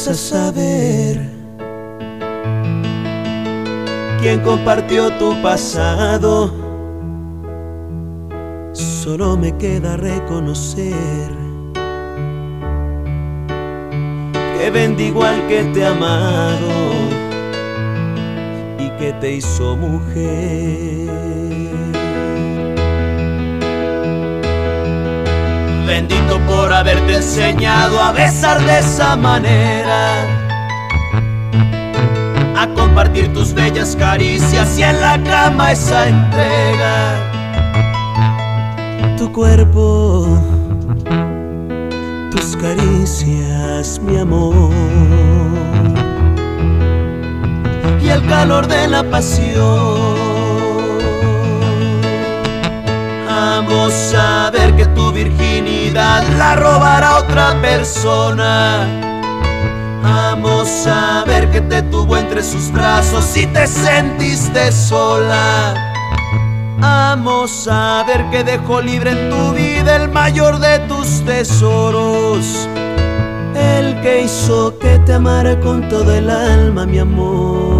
[0.00, 1.20] Interesa saber
[4.20, 6.50] quién compartió tu pasado.
[8.72, 11.30] Solo me queda reconocer
[14.58, 16.72] que bendigo al que te ha amado
[18.78, 21.29] y que te hizo mujer.
[25.90, 30.22] Bendito por haberte enseñado a besar de esa manera,
[32.56, 37.16] a compartir tus bellas caricias y en la cama esa entrega.
[39.18, 40.38] Tu cuerpo,
[42.30, 44.70] tus caricias, mi amor,
[48.00, 50.29] y el calor de la pasión.
[53.40, 58.84] Amo saber que tu virginidad la robará otra persona.
[60.04, 65.74] Amo saber que te tuvo entre sus brazos y te sentiste sola.
[66.82, 72.68] Amo saber que dejó libre en tu vida el mayor de tus tesoros.
[73.54, 77.79] El que hizo que te amara con todo el alma, mi amor.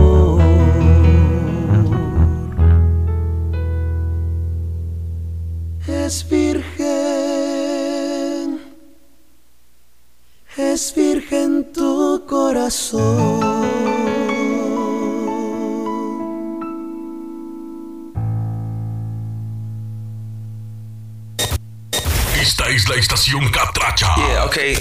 [23.21, 24.15] Estación Catracha.
[24.17, 24.79] Yeah, okay.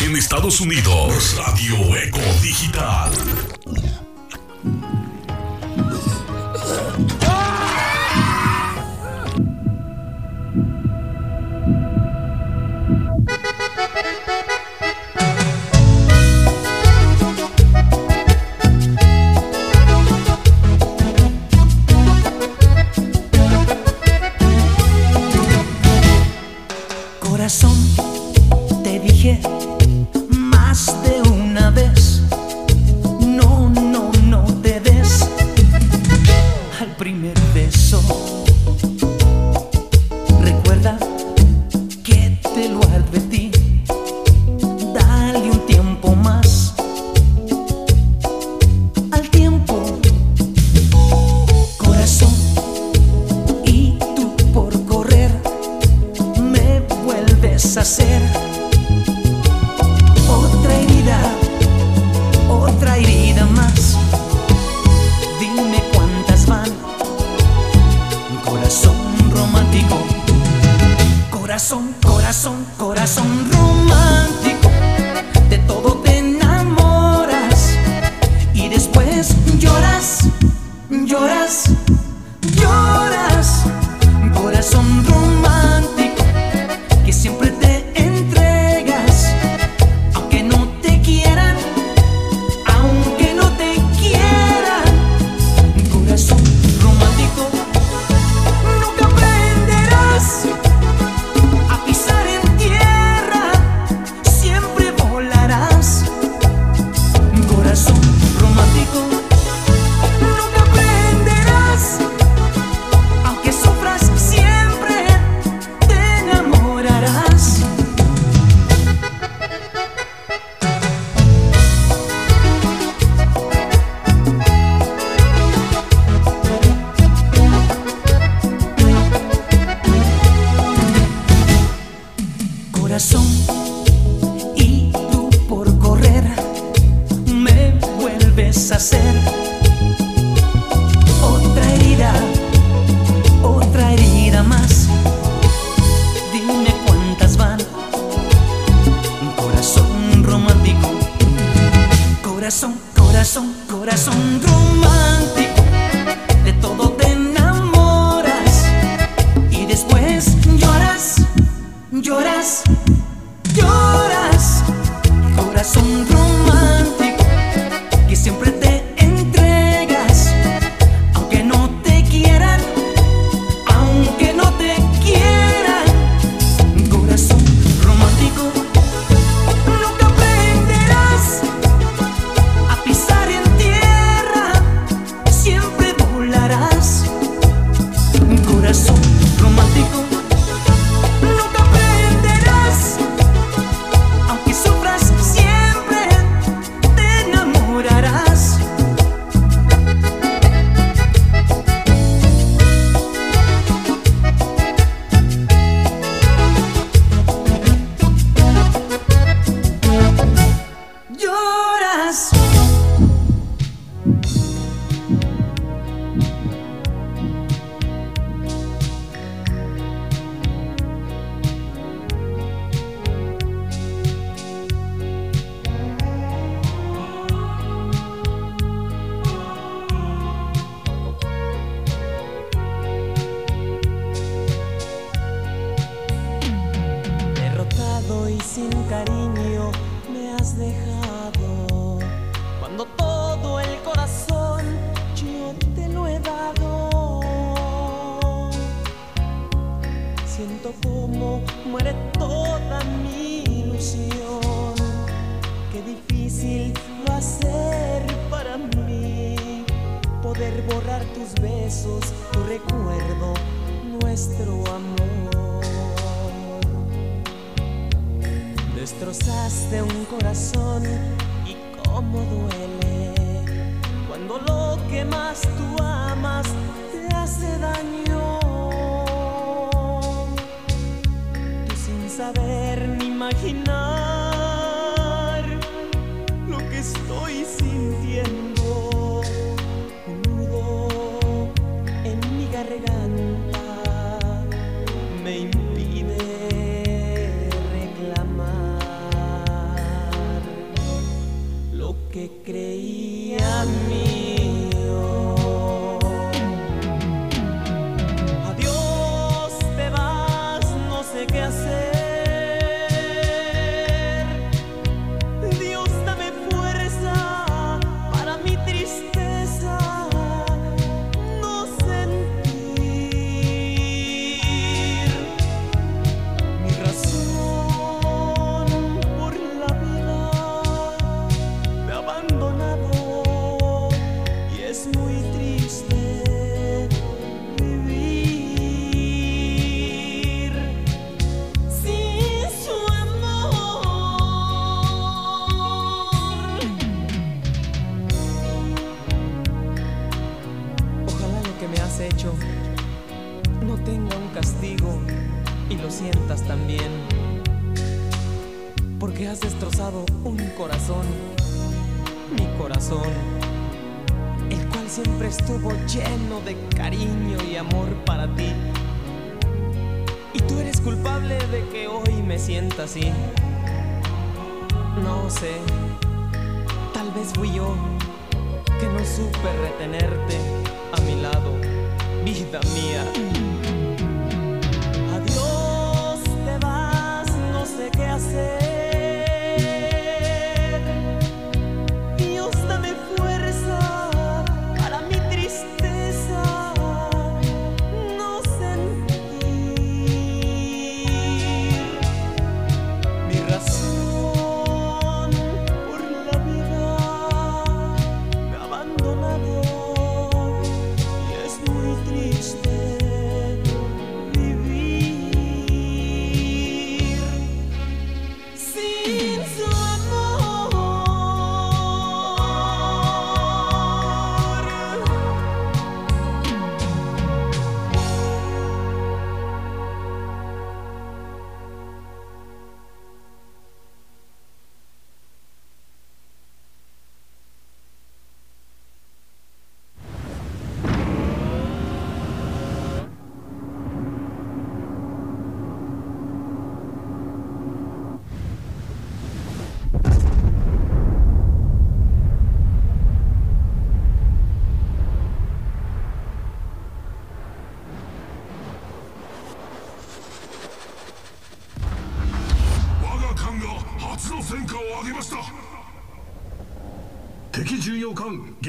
[0.00, 3.10] En Estados Unidos, Radio Eco Digital.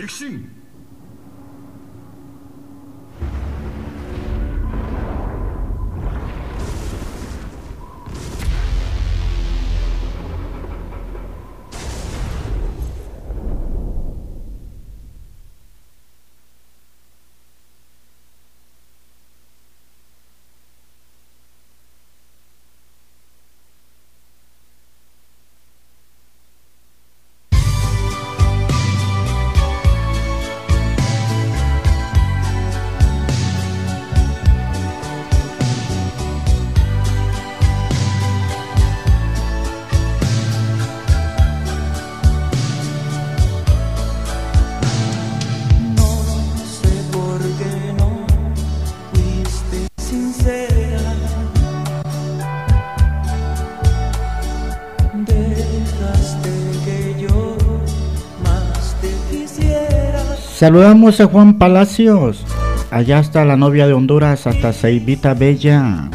[0.10, 0.48] See.
[60.60, 62.44] Saludamos a Juan Palacios.
[62.91, 66.10] Allá está la novia de Honduras, hasta Ceibita Bella.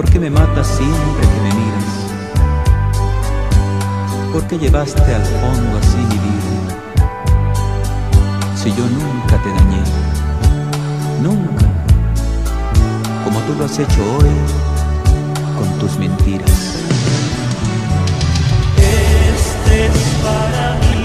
[0.00, 1.92] ¿Por qué me matas siempre que me miras?
[4.32, 6.72] ¿Por qué llevaste al fondo así mi vida?
[8.56, 9.82] Si yo nunca te dañé,
[11.20, 11.66] nunca,
[13.24, 14.30] como tú lo has hecho hoy
[15.58, 16.78] con tus mentiras.
[18.78, 20.99] Este es para mí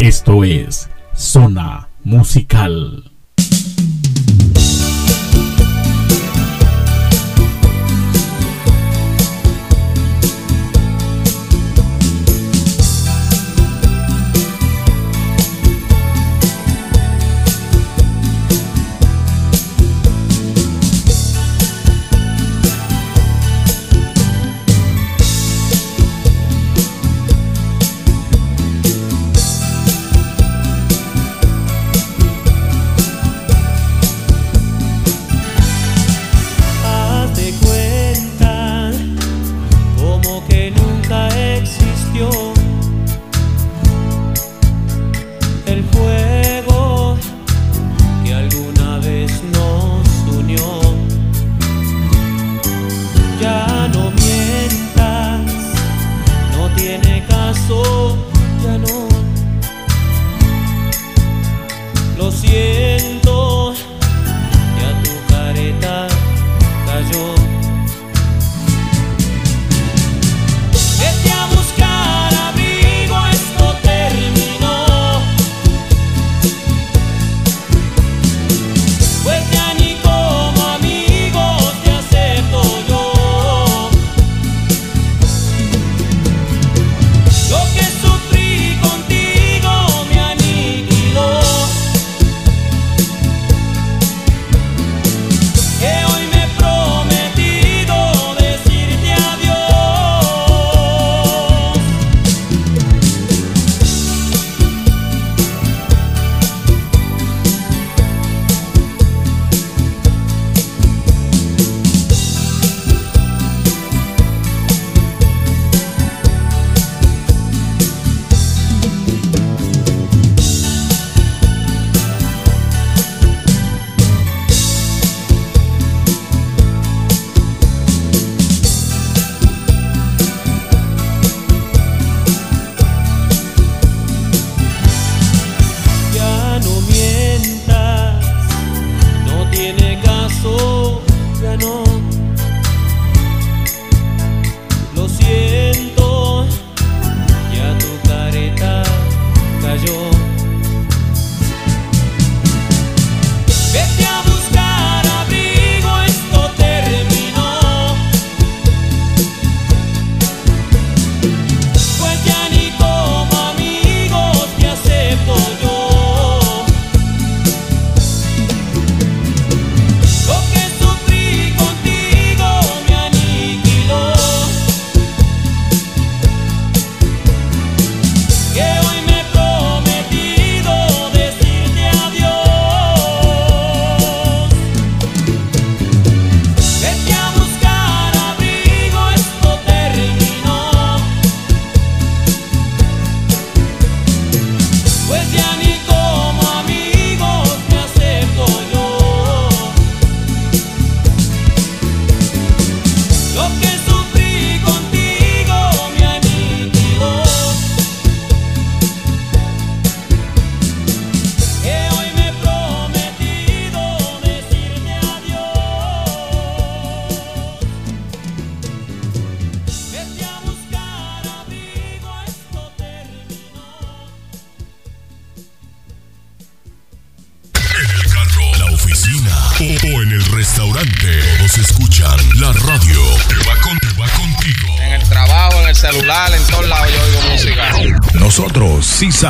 [0.00, 3.11] Esto es Zona Musical.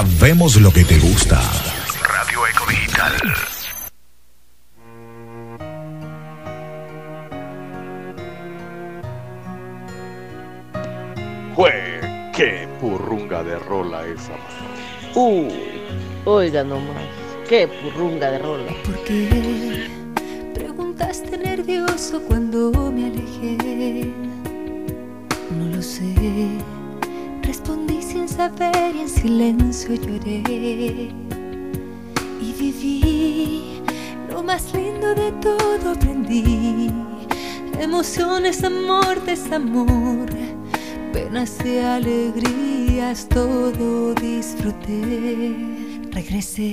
[0.03, 1.41] Sabemos lo que te gusta.
[2.03, 3.13] Radio Eco Digital.
[11.55, 12.01] Jue,
[12.35, 14.33] qué purrunga de rola esa.
[15.15, 15.53] Uy,
[16.25, 17.05] oiga nomás,
[17.49, 18.73] qué purrunga de rola.
[18.85, 19.89] ¿Por qué
[20.55, 24.11] preguntaste nervioso cuando me alejé?
[25.57, 26.82] No lo sé.
[27.65, 30.43] Respondí sin saber y en silencio lloré.
[32.41, 33.81] Y viví
[34.29, 36.91] lo más lindo de todo, aprendí.
[37.79, 40.29] Emociones, amor, desamor,
[41.13, 45.55] penas y alegrías, todo disfruté.
[46.11, 46.73] Regresé,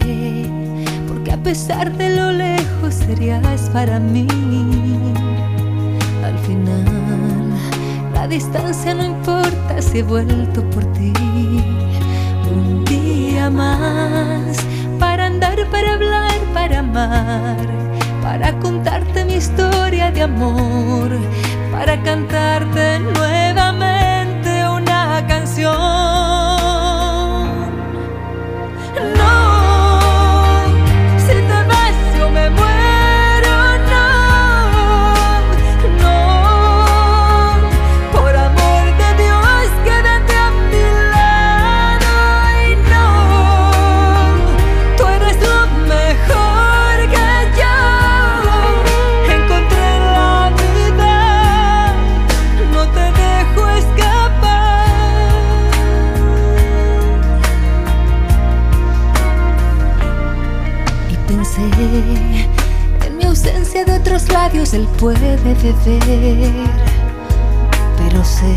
[1.07, 4.25] porque a pesar de lo lejos serías para mí.
[6.23, 6.88] Al final,
[8.29, 11.11] distancia no importa si he vuelto por ti.
[12.51, 14.57] Un día más,
[14.99, 17.57] para andar, para hablar, para amar,
[18.21, 21.09] para contarte mi historia de amor,
[21.71, 26.18] para cantarte nuevamente una canción.
[64.99, 66.69] Puede beber.
[67.97, 68.55] Pero sé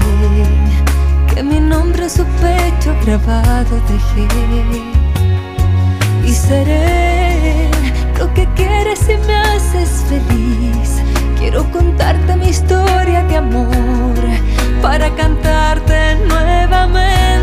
[1.32, 4.28] que mi nombre en su pecho grabado dejé.
[6.24, 7.68] Y seré
[8.18, 11.02] lo que quieres y me haces feliz.
[11.38, 14.22] Quiero contarte mi historia de amor
[14.80, 17.41] para cantarte nuevamente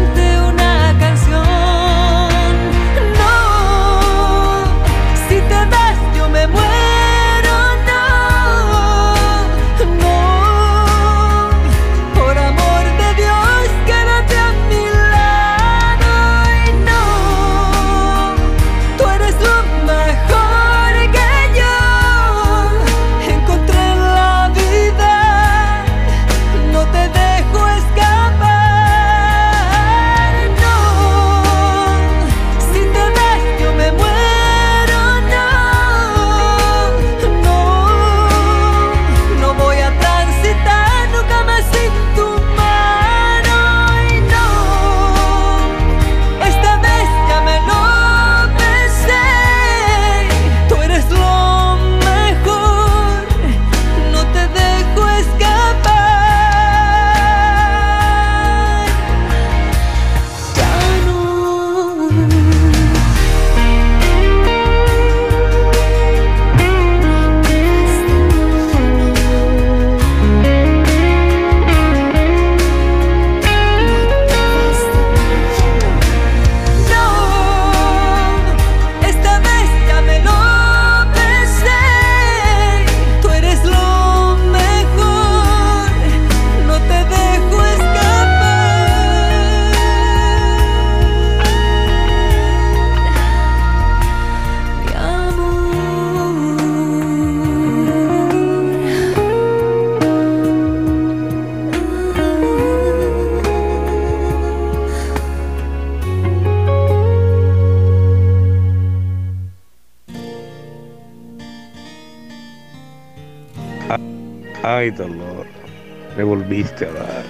[116.49, 117.23] volviste a dar.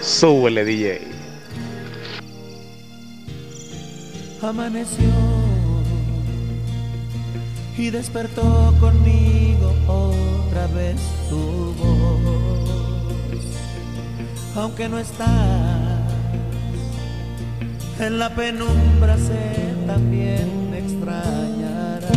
[0.00, 1.00] Súbele, DJ.
[4.42, 5.12] Amaneció
[7.78, 11.00] y despertó conmigo otra vez
[11.30, 12.20] tu voz.
[14.56, 15.30] Aunque no estás
[18.00, 22.12] en la penumbra, sé también me extrañarás.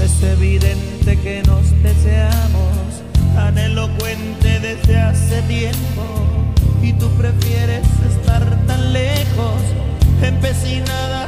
[0.00, 0.71] Es evidente
[6.82, 9.60] y tú prefieres estar tan lejos,
[10.22, 11.26] empecinada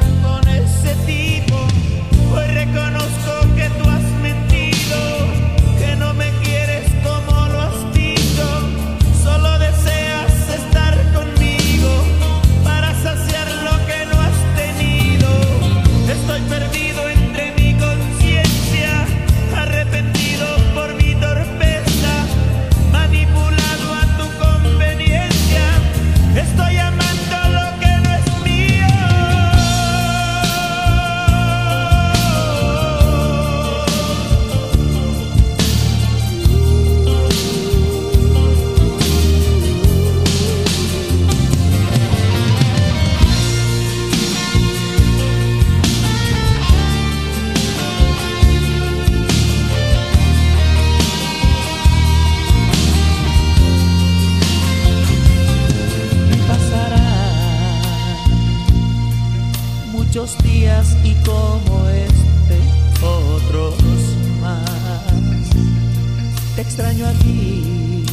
[66.55, 68.05] te extraño aquí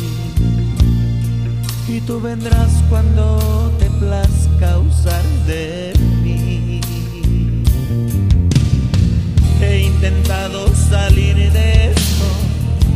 [1.89, 6.81] y tú vendrás cuando te plazca usar de mí.
[9.61, 12.27] He intentado salir de esto,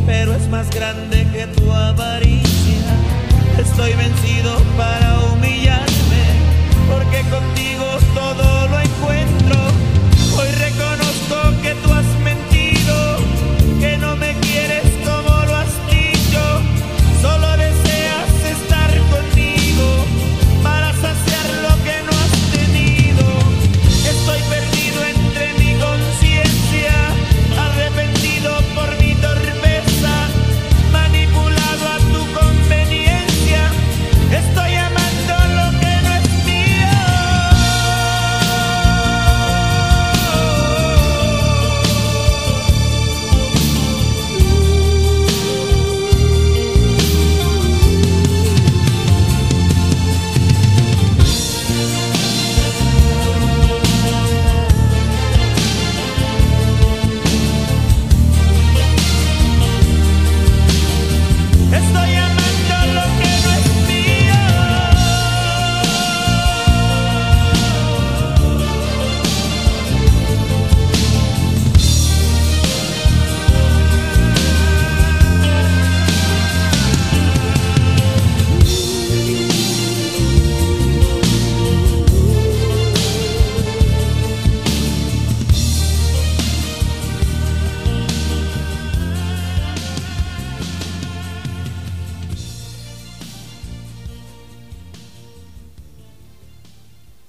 [0.05, 2.95] pero es más grande que tu avaricia.
[3.57, 6.25] Estoy vencido para humillarme,
[6.91, 8.86] porque contigo todo lo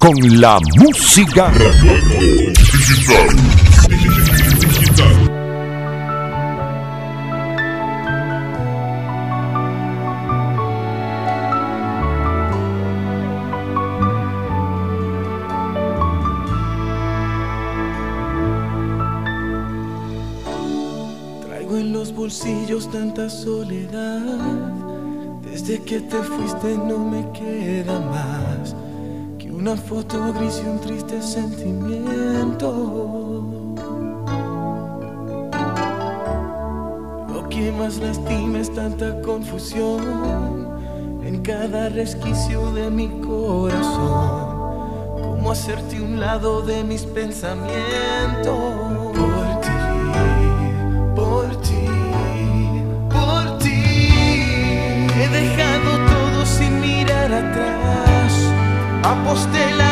[0.09, 1.53] con la música.
[31.23, 32.73] sentimiento.
[37.33, 40.69] Lo que más lastima es tanta confusión
[41.25, 44.59] en cada resquicio de mi corazón.
[45.23, 48.55] Como hacerte un lado de mis pensamientos.
[49.15, 49.79] Por ti,
[51.15, 51.87] por ti,
[53.11, 53.83] por ti.
[55.21, 58.33] He dejado todo sin mirar atrás.
[59.03, 59.88] Aposté la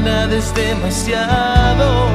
[0.00, 2.10] nada es demasiado.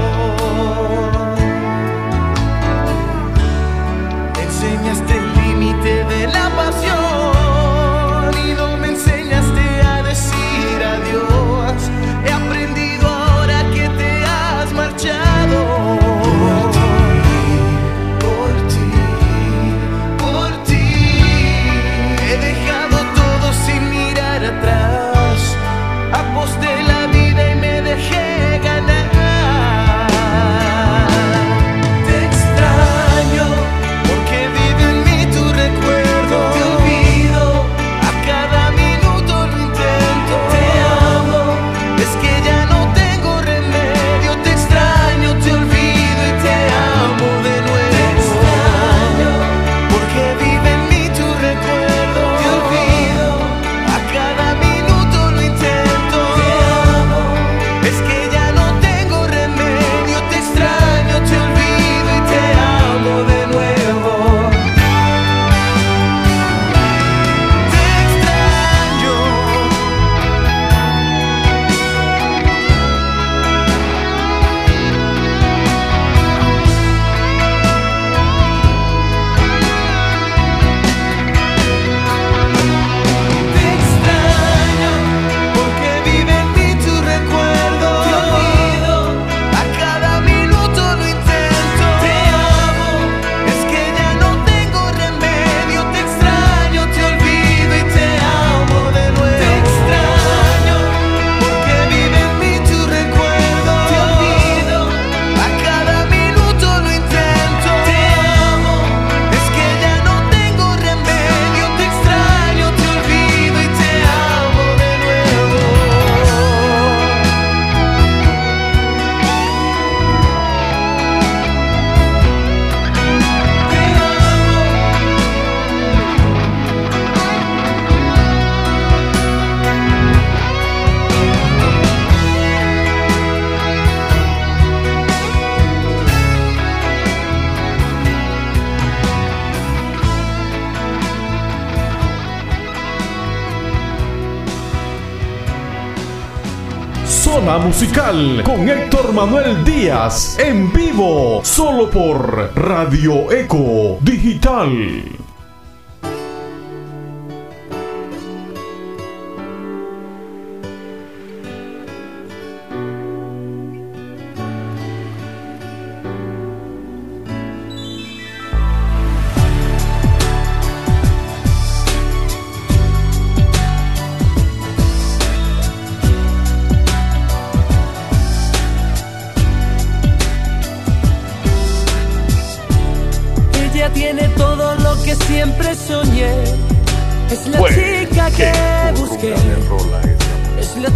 [147.60, 155.25] Musical con Héctor Manuel Díaz en vivo, solo por Radio Eco Digital.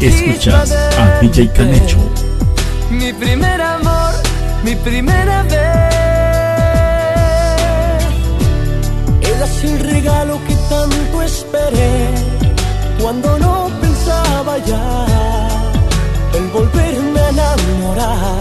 [0.01, 1.97] Escuchas a DJ Canecho.
[2.89, 4.13] Mi primer amor,
[4.63, 5.59] mi primera vez.
[9.21, 12.13] Ella es el regalo que tanto esperé.
[13.01, 15.05] Cuando no pensaba ya
[16.33, 18.39] el volverme a enamorar.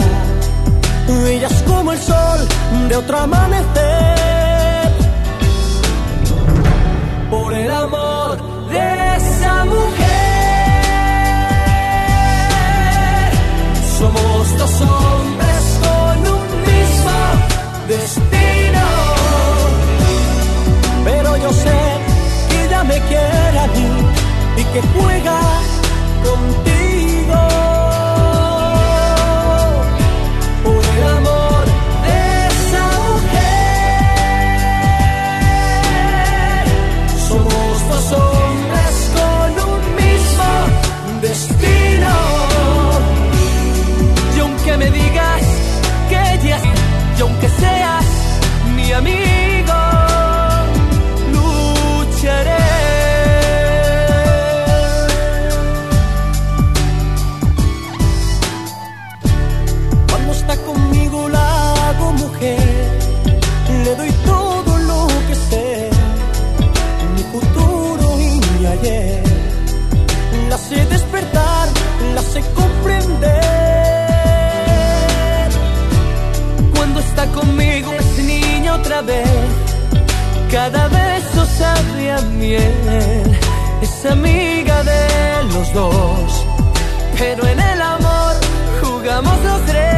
[1.08, 2.48] Ella es como el sol
[2.88, 4.92] de otro amanecer.
[7.30, 10.07] Por el amor de esa mujer.
[13.98, 17.18] Somos dos hombres con un mismo
[17.88, 18.86] destino.
[21.04, 21.80] Pero yo sé
[22.48, 23.90] que ella me quiere a mí
[24.56, 25.40] y que juega
[26.22, 26.77] contigo.
[48.88, 49.37] Mi amigo,
[78.88, 79.28] otra vez,
[80.50, 83.38] cada beso sabe a miel.
[83.82, 86.46] Es amiga de los dos,
[87.18, 88.34] pero en el amor
[88.80, 89.97] jugamos los tres.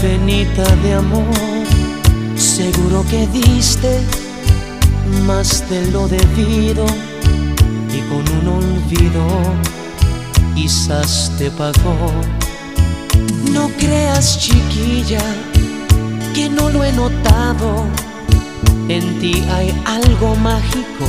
[0.00, 1.24] penita de amor.
[2.36, 4.00] Seguro que diste
[5.26, 6.86] más de lo debido
[7.92, 9.24] y con un olvido
[10.54, 12.12] quizás te pagó.
[13.52, 15.22] No creas chiquilla
[16.34, 17.86] que no lo he notado.
[18.88, 21.06] En ti hay algo mágico,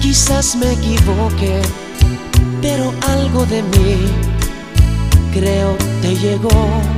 [0.00, 1.60] quizás me equivoque,
[2.62, 3.96] pero algo de mí
[5.32, 6.93] creo te llegó.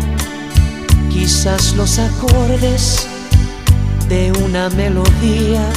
[1.27, 3.05] Quizás los acordes
[4.09, 5.69] de una melodía,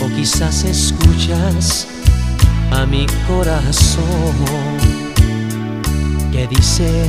[0.00, 1.88] o quizás escuchas
[2.70, 4.36] a mi corazón
[6.30, 7.08] que dice,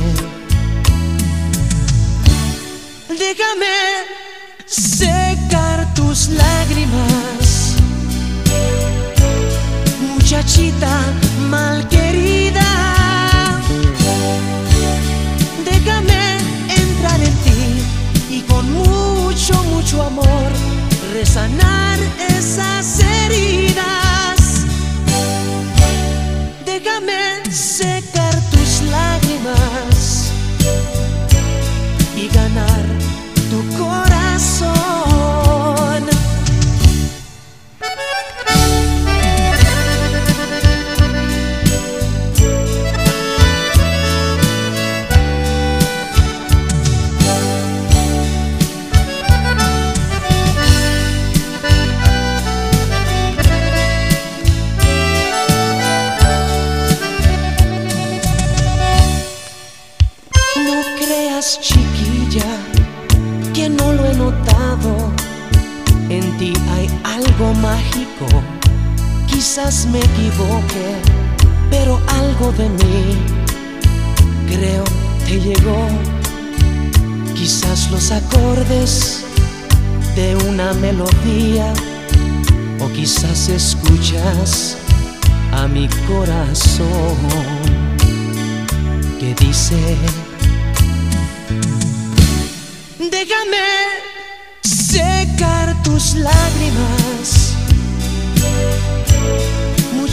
[3.08, 3.76] déjame
[4.66, 7.76] secar tus lágrimas,
[10.16, 11.04] muchachita
[11.48, 12.07] malquerida.
[22.58, 22.97] Esas heridas.
[69.26, 70.86] Quizás me equivoque,
[71.70, 73.16] pero algo de mí
[74.48, 74.84] creo
[75.26, 75.86] te llegó.
[77.34, 79.24] Quizás los acordes
[80.16, 81.72] de una melodía,
[82.80, 84.76] o quizás escuchas
[85.52, 87.16] a mi corazón
[89.20, 89.96] que dice.
[92.98, 93.66] Déjame
[94.62, 97.37] secar tus lágrimas,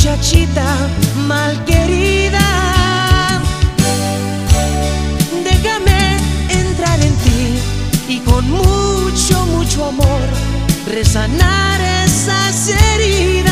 [0.06, 0.88] muchachita
[1.28, 2.40] malquerida.
[5.44, 6.18] Déjame
[6.48, 7.60] entrar en ti
[8.10, 10.22] y con mucho, mucho amor
[10.86, 13.45] resanar esas heridas.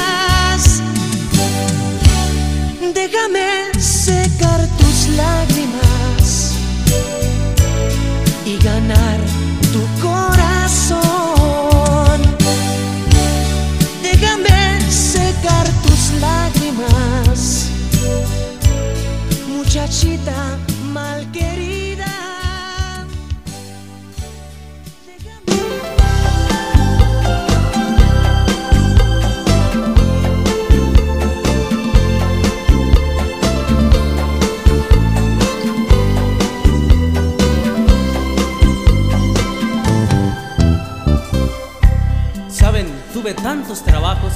[43.23, 44.33] Tuve tantos trabajos.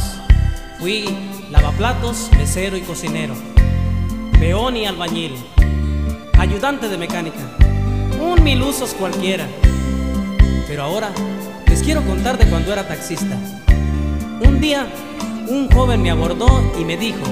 [0.80, 1.14] Fui
[1.52, 3.34] lavaplatos, mesero y cocinero,
[4.40, 5.36] peón y albañil,
[6.40, 7.58] ayudante de mecánica,
[8.22, 9.46] un mil usos cualquiera.
[10.68, 11.10] Pero ahora
[11.66, 13.38] les quiero contar de cuando era taxista.
[14.46, 14.88] Un día,
[15.50, 16.48] un joven me abordó
[16.80, 17.26] y me dijo,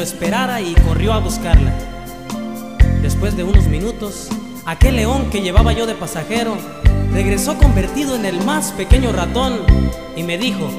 [0.00, 1.72] esperara y corrió a buscarla.
[3.02, 4.28] Después de unos minutos,
[4.66, 6.56] aquel león que llevaba yo de pasajero
[7.12, 9.60] regresó convertido en el más pequeño ratón
[10.16, 10.70] y me dijo,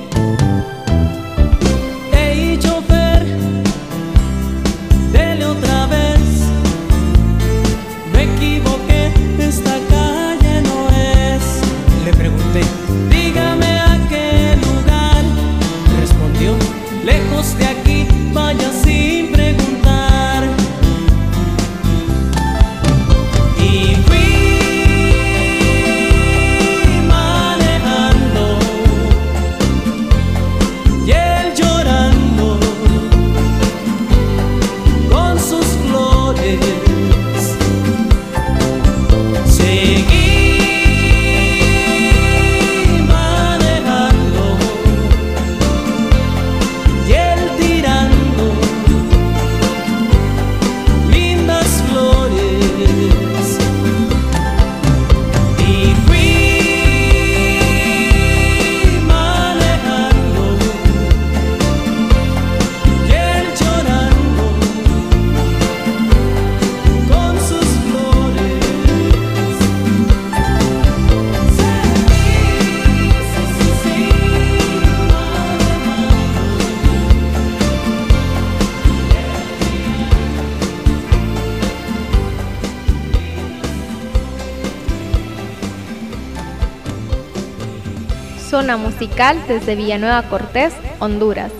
[88.77, 91.51] musical desde Villanueva Cortés, Honduras.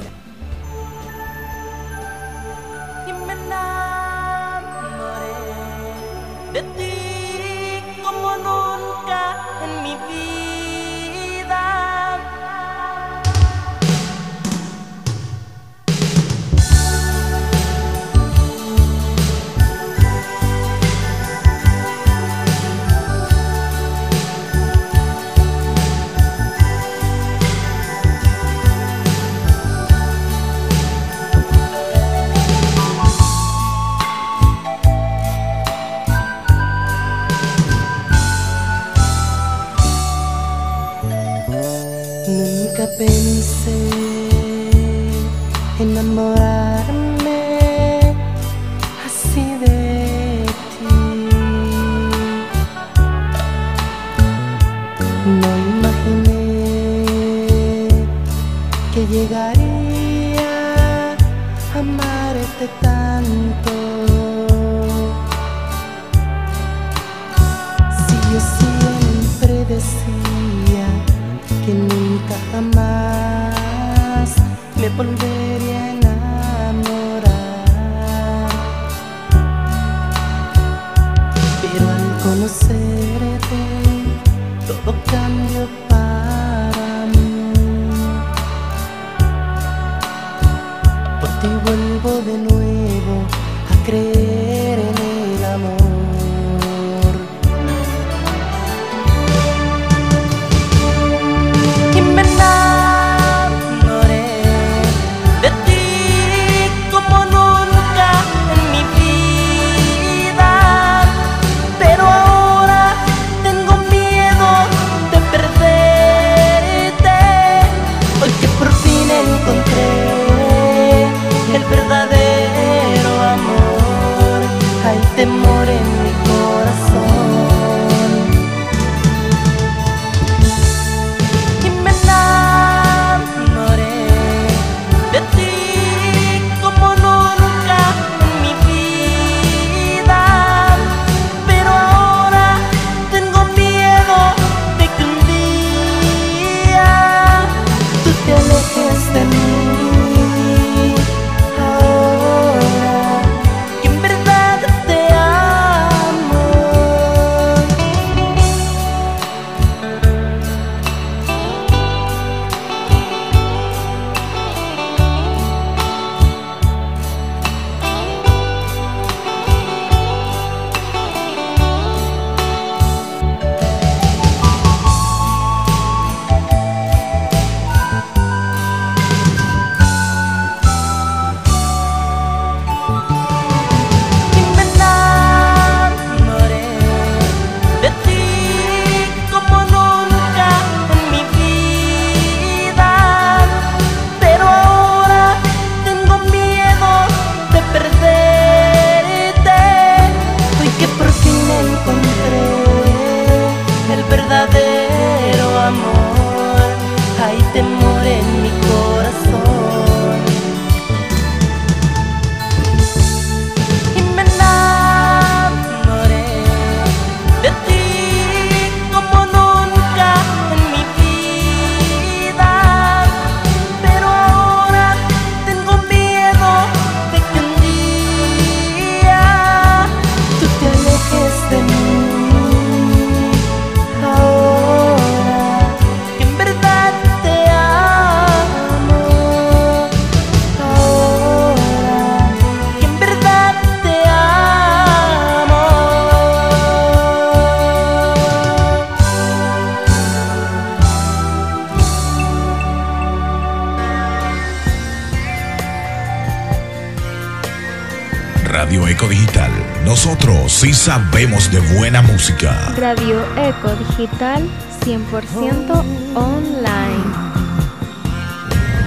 [260.62, 262.72] sí sabemos de buena música.
[262.78, 264.48] Radio Eco Digital
[264.86, 265.84] 100%
[266.14, 267.04] online.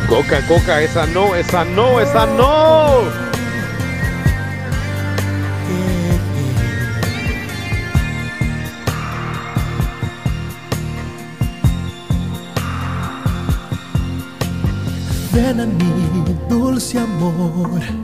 [0.09, 3.01] Coca, coca, esa no, esa no, esa no.
[15.33, 18.04] Ven a mí, dulce amor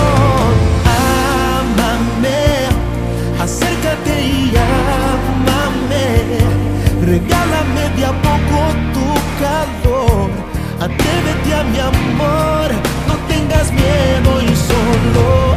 [3.91, 6.05] Acércate y ámame.
[7.05, 8.59] Regálame de a poco
[8.93, 9.07] tu
[9.41, 10.29] calor.
[10.79, 12.71] Atrévete a mi amor,
[13.07, 15.55] no tengas miedo y solo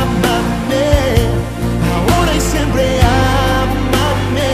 [0.00, 0.88] ámame.
[1.92, 3.00] Ahora y siempre
[3.62, 4.52] ámame.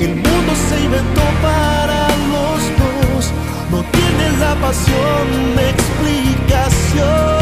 [0.00, 3.32] El mundo se inventó para los dos,
[3.70, 7.37] no tiene la pasión de explicación.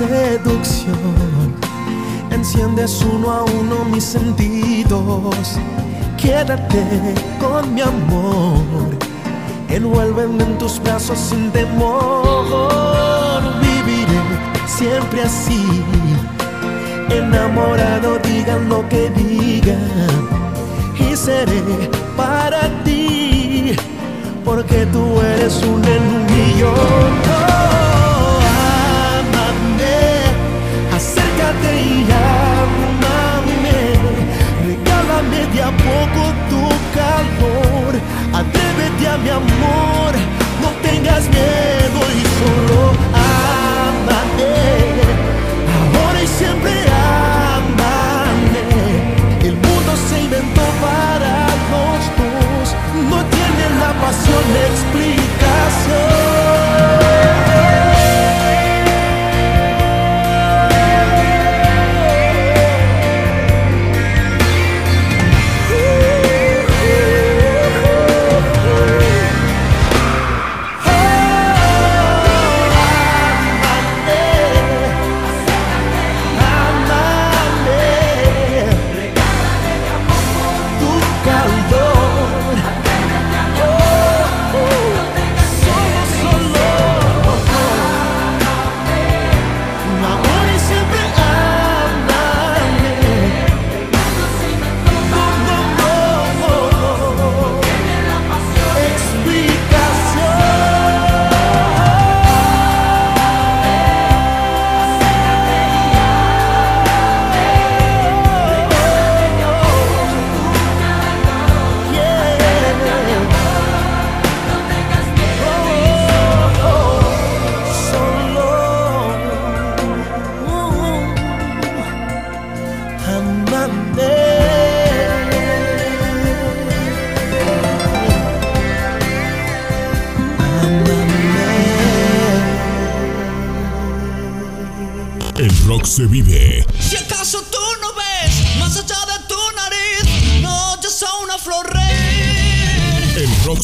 [0.00, 1.54] Seducción,
[2.30, 5.58] enciendes uno a uno mis sentidos.
[6.16, 8.96] Quédate con mi amor,
[9.68, 12.62] envuélveme en tus brazos sin temor.
[13.60, 14.20] Viviré
[14.66, 15.62] siempre así,
[17.10, 20.28] enamorado, digan lo que digan,
[20.98, 21.62] y seré
[22.16, 23.76] para ti,
[24.46, 27.79] porque tú eres un en un millón.
[31.52, 33.78] Y ámame,
[34.66, 36.62] regálame de a poco tu
[36.94, 37.92] calor,
[38.32, 40.12] atrévete a mi amor,
[40.62, 44.52] no tengas miedo y solo ámame,
[45.98, 46.72] ahora y siempre
[47.52, 48.62] ámame,
[49.42, 52.76] el mundo se inventó para los dos,
[53.10, 56.19] no tiene la pasión explicación.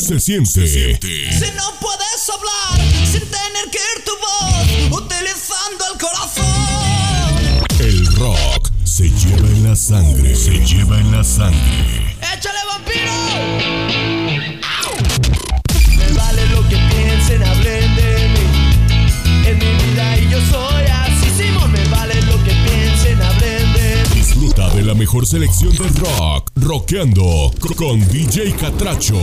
[0.07, 0.69] Se siente.
[0.69, 6.45] Si no puedes hablar sin tener que ir tu voz, utilizando el corazón.
[7.81, 10.37] El rock se lleva en la sangre.
[10.37, 12.17] Se lleva en la sangre.
[12.21, 13.13] ¡Échale vampiro!
[15.97, 19.49] Me vale lo que piensen, hablen de mí.
[19.49, 21.73] En mi vida y yo soy así, Simón.
[21.73, 24.21] Me vale lo que piensen, hablen de mí.
[24.21, 26.46] Disfruta de la mejor selección de rock.
[26.67, 29.15] Rockeando con DJ Catracho.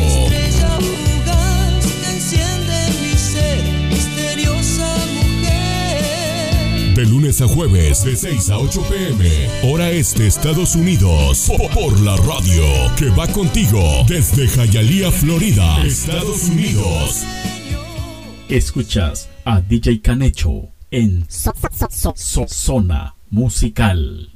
[6.96, 9.72] De lunes a jueves, de 6 a 8 pm.
[9.74, 11.46] Hora este, Estados Unidos.
[11.48, 12.64] Po- Por la radio
[12.96, 17.24] que va contigo desde Hialeah, Florida, Estados Unidos.
[18.48, 21.54] Escuchas a DJ Canecho en So-
[21.90, 24.33] So- So- Zona Musical.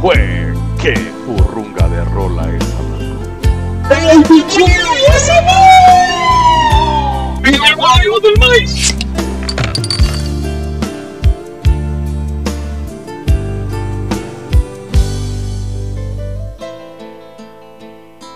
[0.00, 0.94] Jue, qué
[1.26, 3.20] furrunga de rola esa, mano.
[3.90, 4.40] ¡El y
[5.14, 5.32] ese
[7.42, 8.94] ¡Viva el barrio del maíz!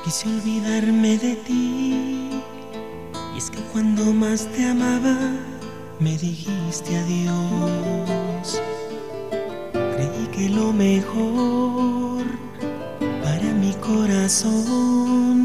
[0.04, 2.42] Quise olvidarme de ti.
[3.34, 5.16] Y es que cuando más te amaba,
[5.98, 8.03] me dijiste adiós.
[10.50, 12.24] Lo mejor
[13.22, 15.43] para mi corazón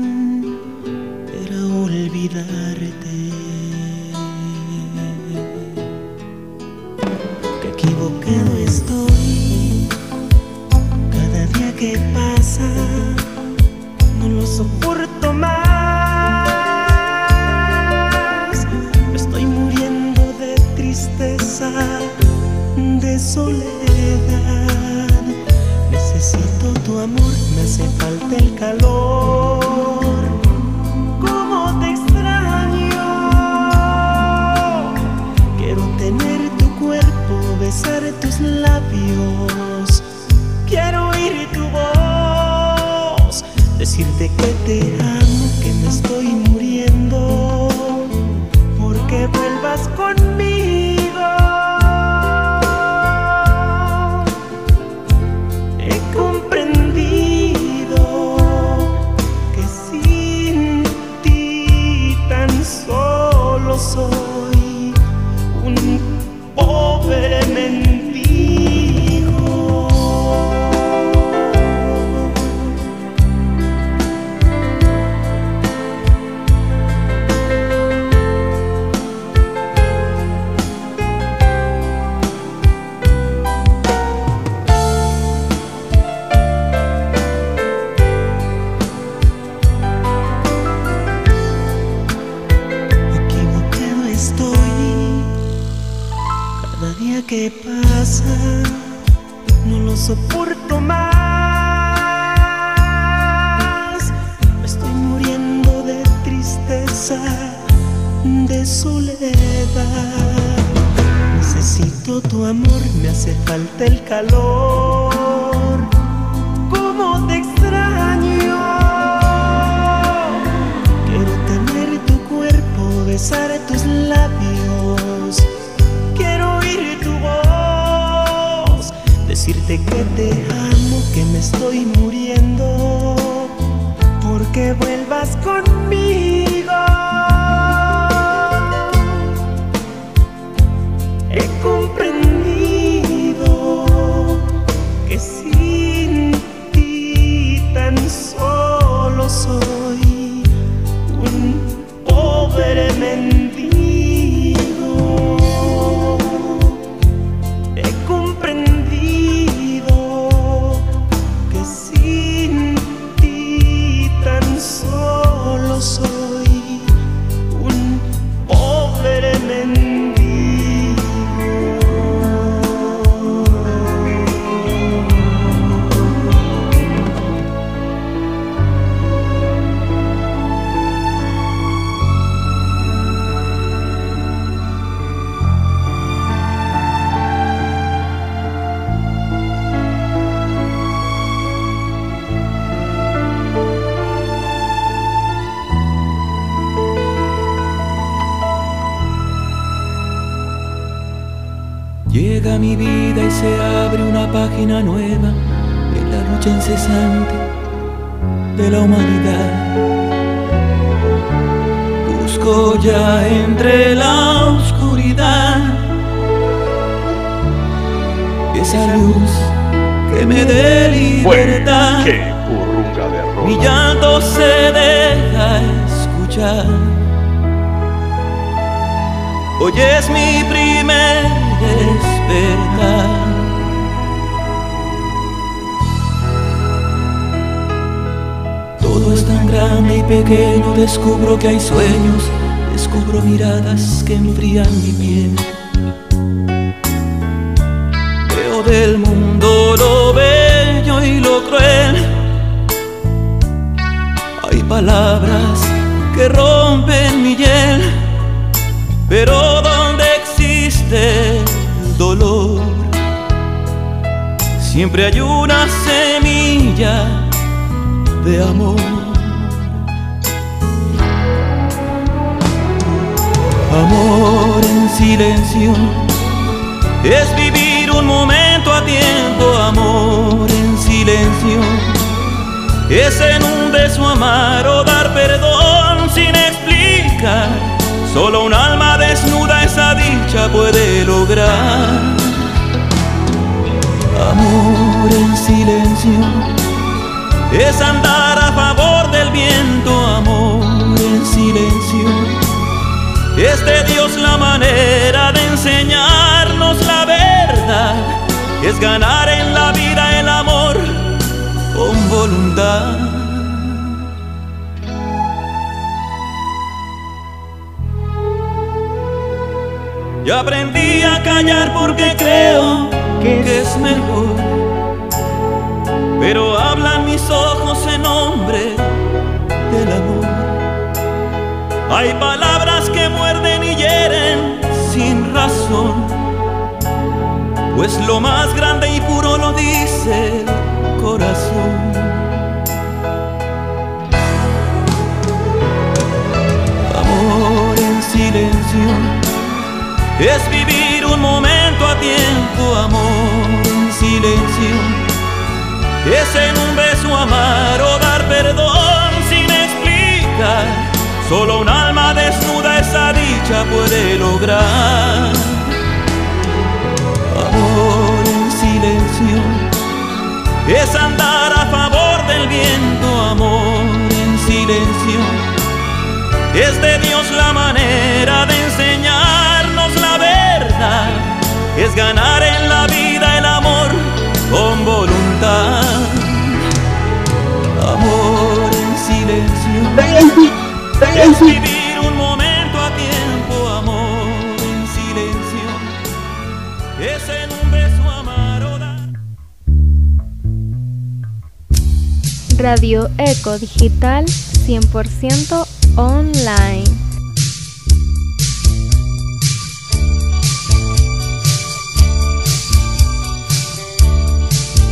[402.60, 405.66] Radio Eco Digital 100%
[405.96, 406.84] online.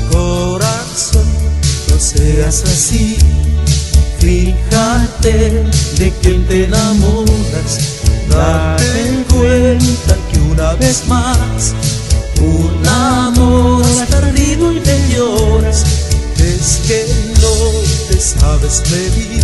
[0.10, 1.26] Corazón,
[1.90, 3.18] no seas así.
[4.20, 5.66] Fíjate
[5.98, 8.00] de quién te enamoras.
[8.30, 11.74] Date cuenta que una vez más
[12.40, 15.84] un amor ha perdido y te lloras.
[16.38, 17.27] Es que
[18.08, 19.44] te sabes medir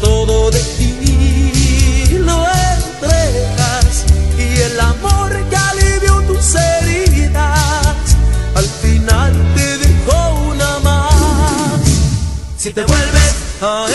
[0.00, 4.04] todo de ti lo entregas
[4.36, 8.16] y el amor que alivió tus heridas
[8.54, 11.80] al final te dejó una más.
[12.58, 13.86] Si te vuelves a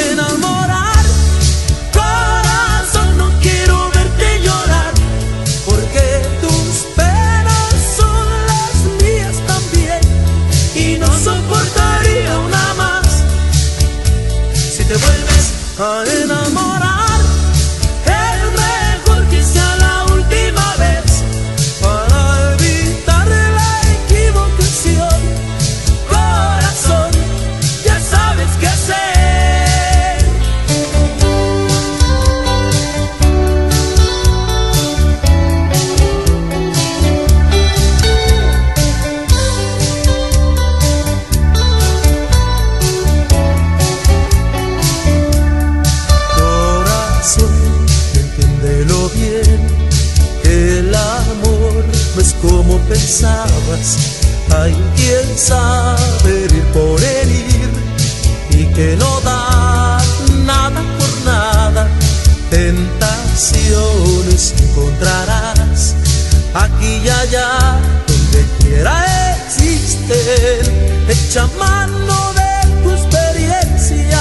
[68.07, 71.07] donde quiera existen.
[71.07, 74.19] Echa mano de tu experiencia,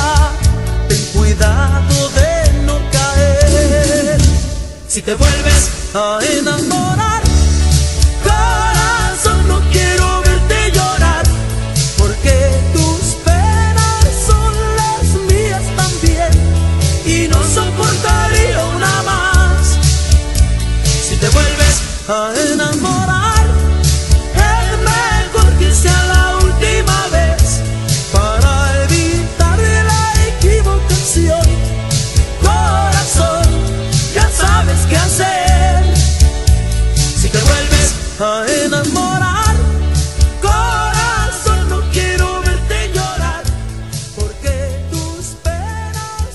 [0.89, 4.19] ten cuidado de no caer.
[4.89, 6.86] Si te vuelves a enamorar,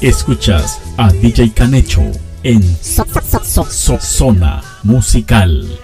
[0.02, 2.02] Escuchas a DJ Canecho
[2.44, 2.64] en
[4.00, 5.81] Zona Musical.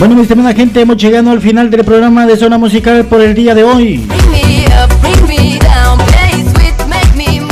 [0.00, 3.34] Bueno, mi estimada gente, hemos llegado al final del programa de Zona Musical por el
[3.34, 4.08] día de hoy.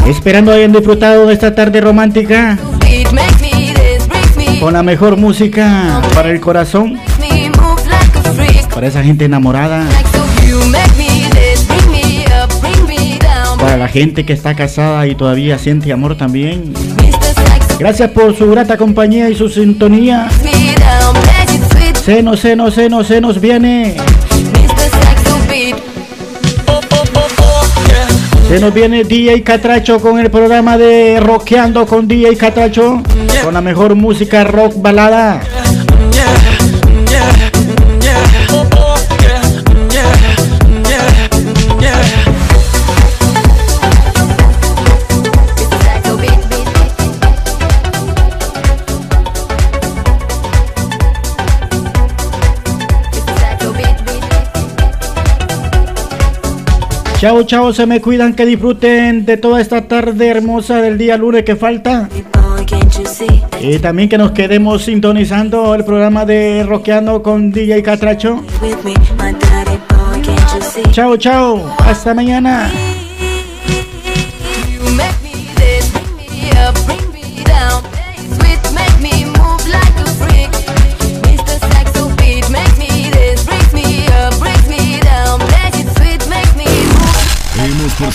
[0.06, 2.58] Esperando hayan disfrutado de esta tarde romántica
[4.60, 6.98] con la mejor música para el corazón,
[8.74, 9.86] para esa gente enamorada.
[13.60, 16.72] Para la gente que está casada y todavía siente amor también.
[17.78, 20.30] Gracias por su grata compañía y su sintonía.
[22.08, 23.94] Se nos, se nos, se nos, se nos viene.
[28.48, 33.02] Se nos viene DJ Catracho con el programa de Rockeando con DJ Catracho.
[33.44, 35.42] Con la mejor música rock balada.
[57.18, 61.42] Chao, chao, se me cuidan, que disfruten de toda esta tarde hermosa del día lunes
[61.42, 62.08] que falta.
[63.60, 68.44] Y también que nos quedemos sintonizando el programa de Rockeando con DJ Catracho.
[70.92, 72.70] Chao, chao, hasta mañana.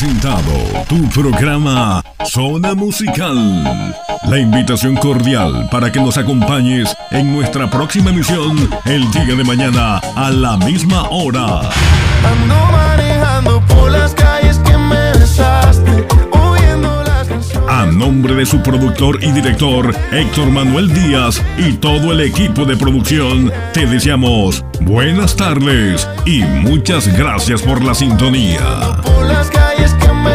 [0.03, 0.51] Presentado
[0.89, 3.95] tu programa Zona Musical.
[4.27, 9.99] La invitación cordial para que nos acompañes en nuestra próxima emisión el día de mañana
[10.17, 11.61] a la misma hora.
[11.61, 17.69] Ando manejando por las calles que me besaste, oyendo las canciones.
[17.69, 22.75] A nombre de su productor y director Héctor Manuel Díaz y todo el equipo de
[22.75, 28.59] producción, te deseamos buenas tardes y muchas gracias por la sintonía.
[29.83, 30.32] Calles que me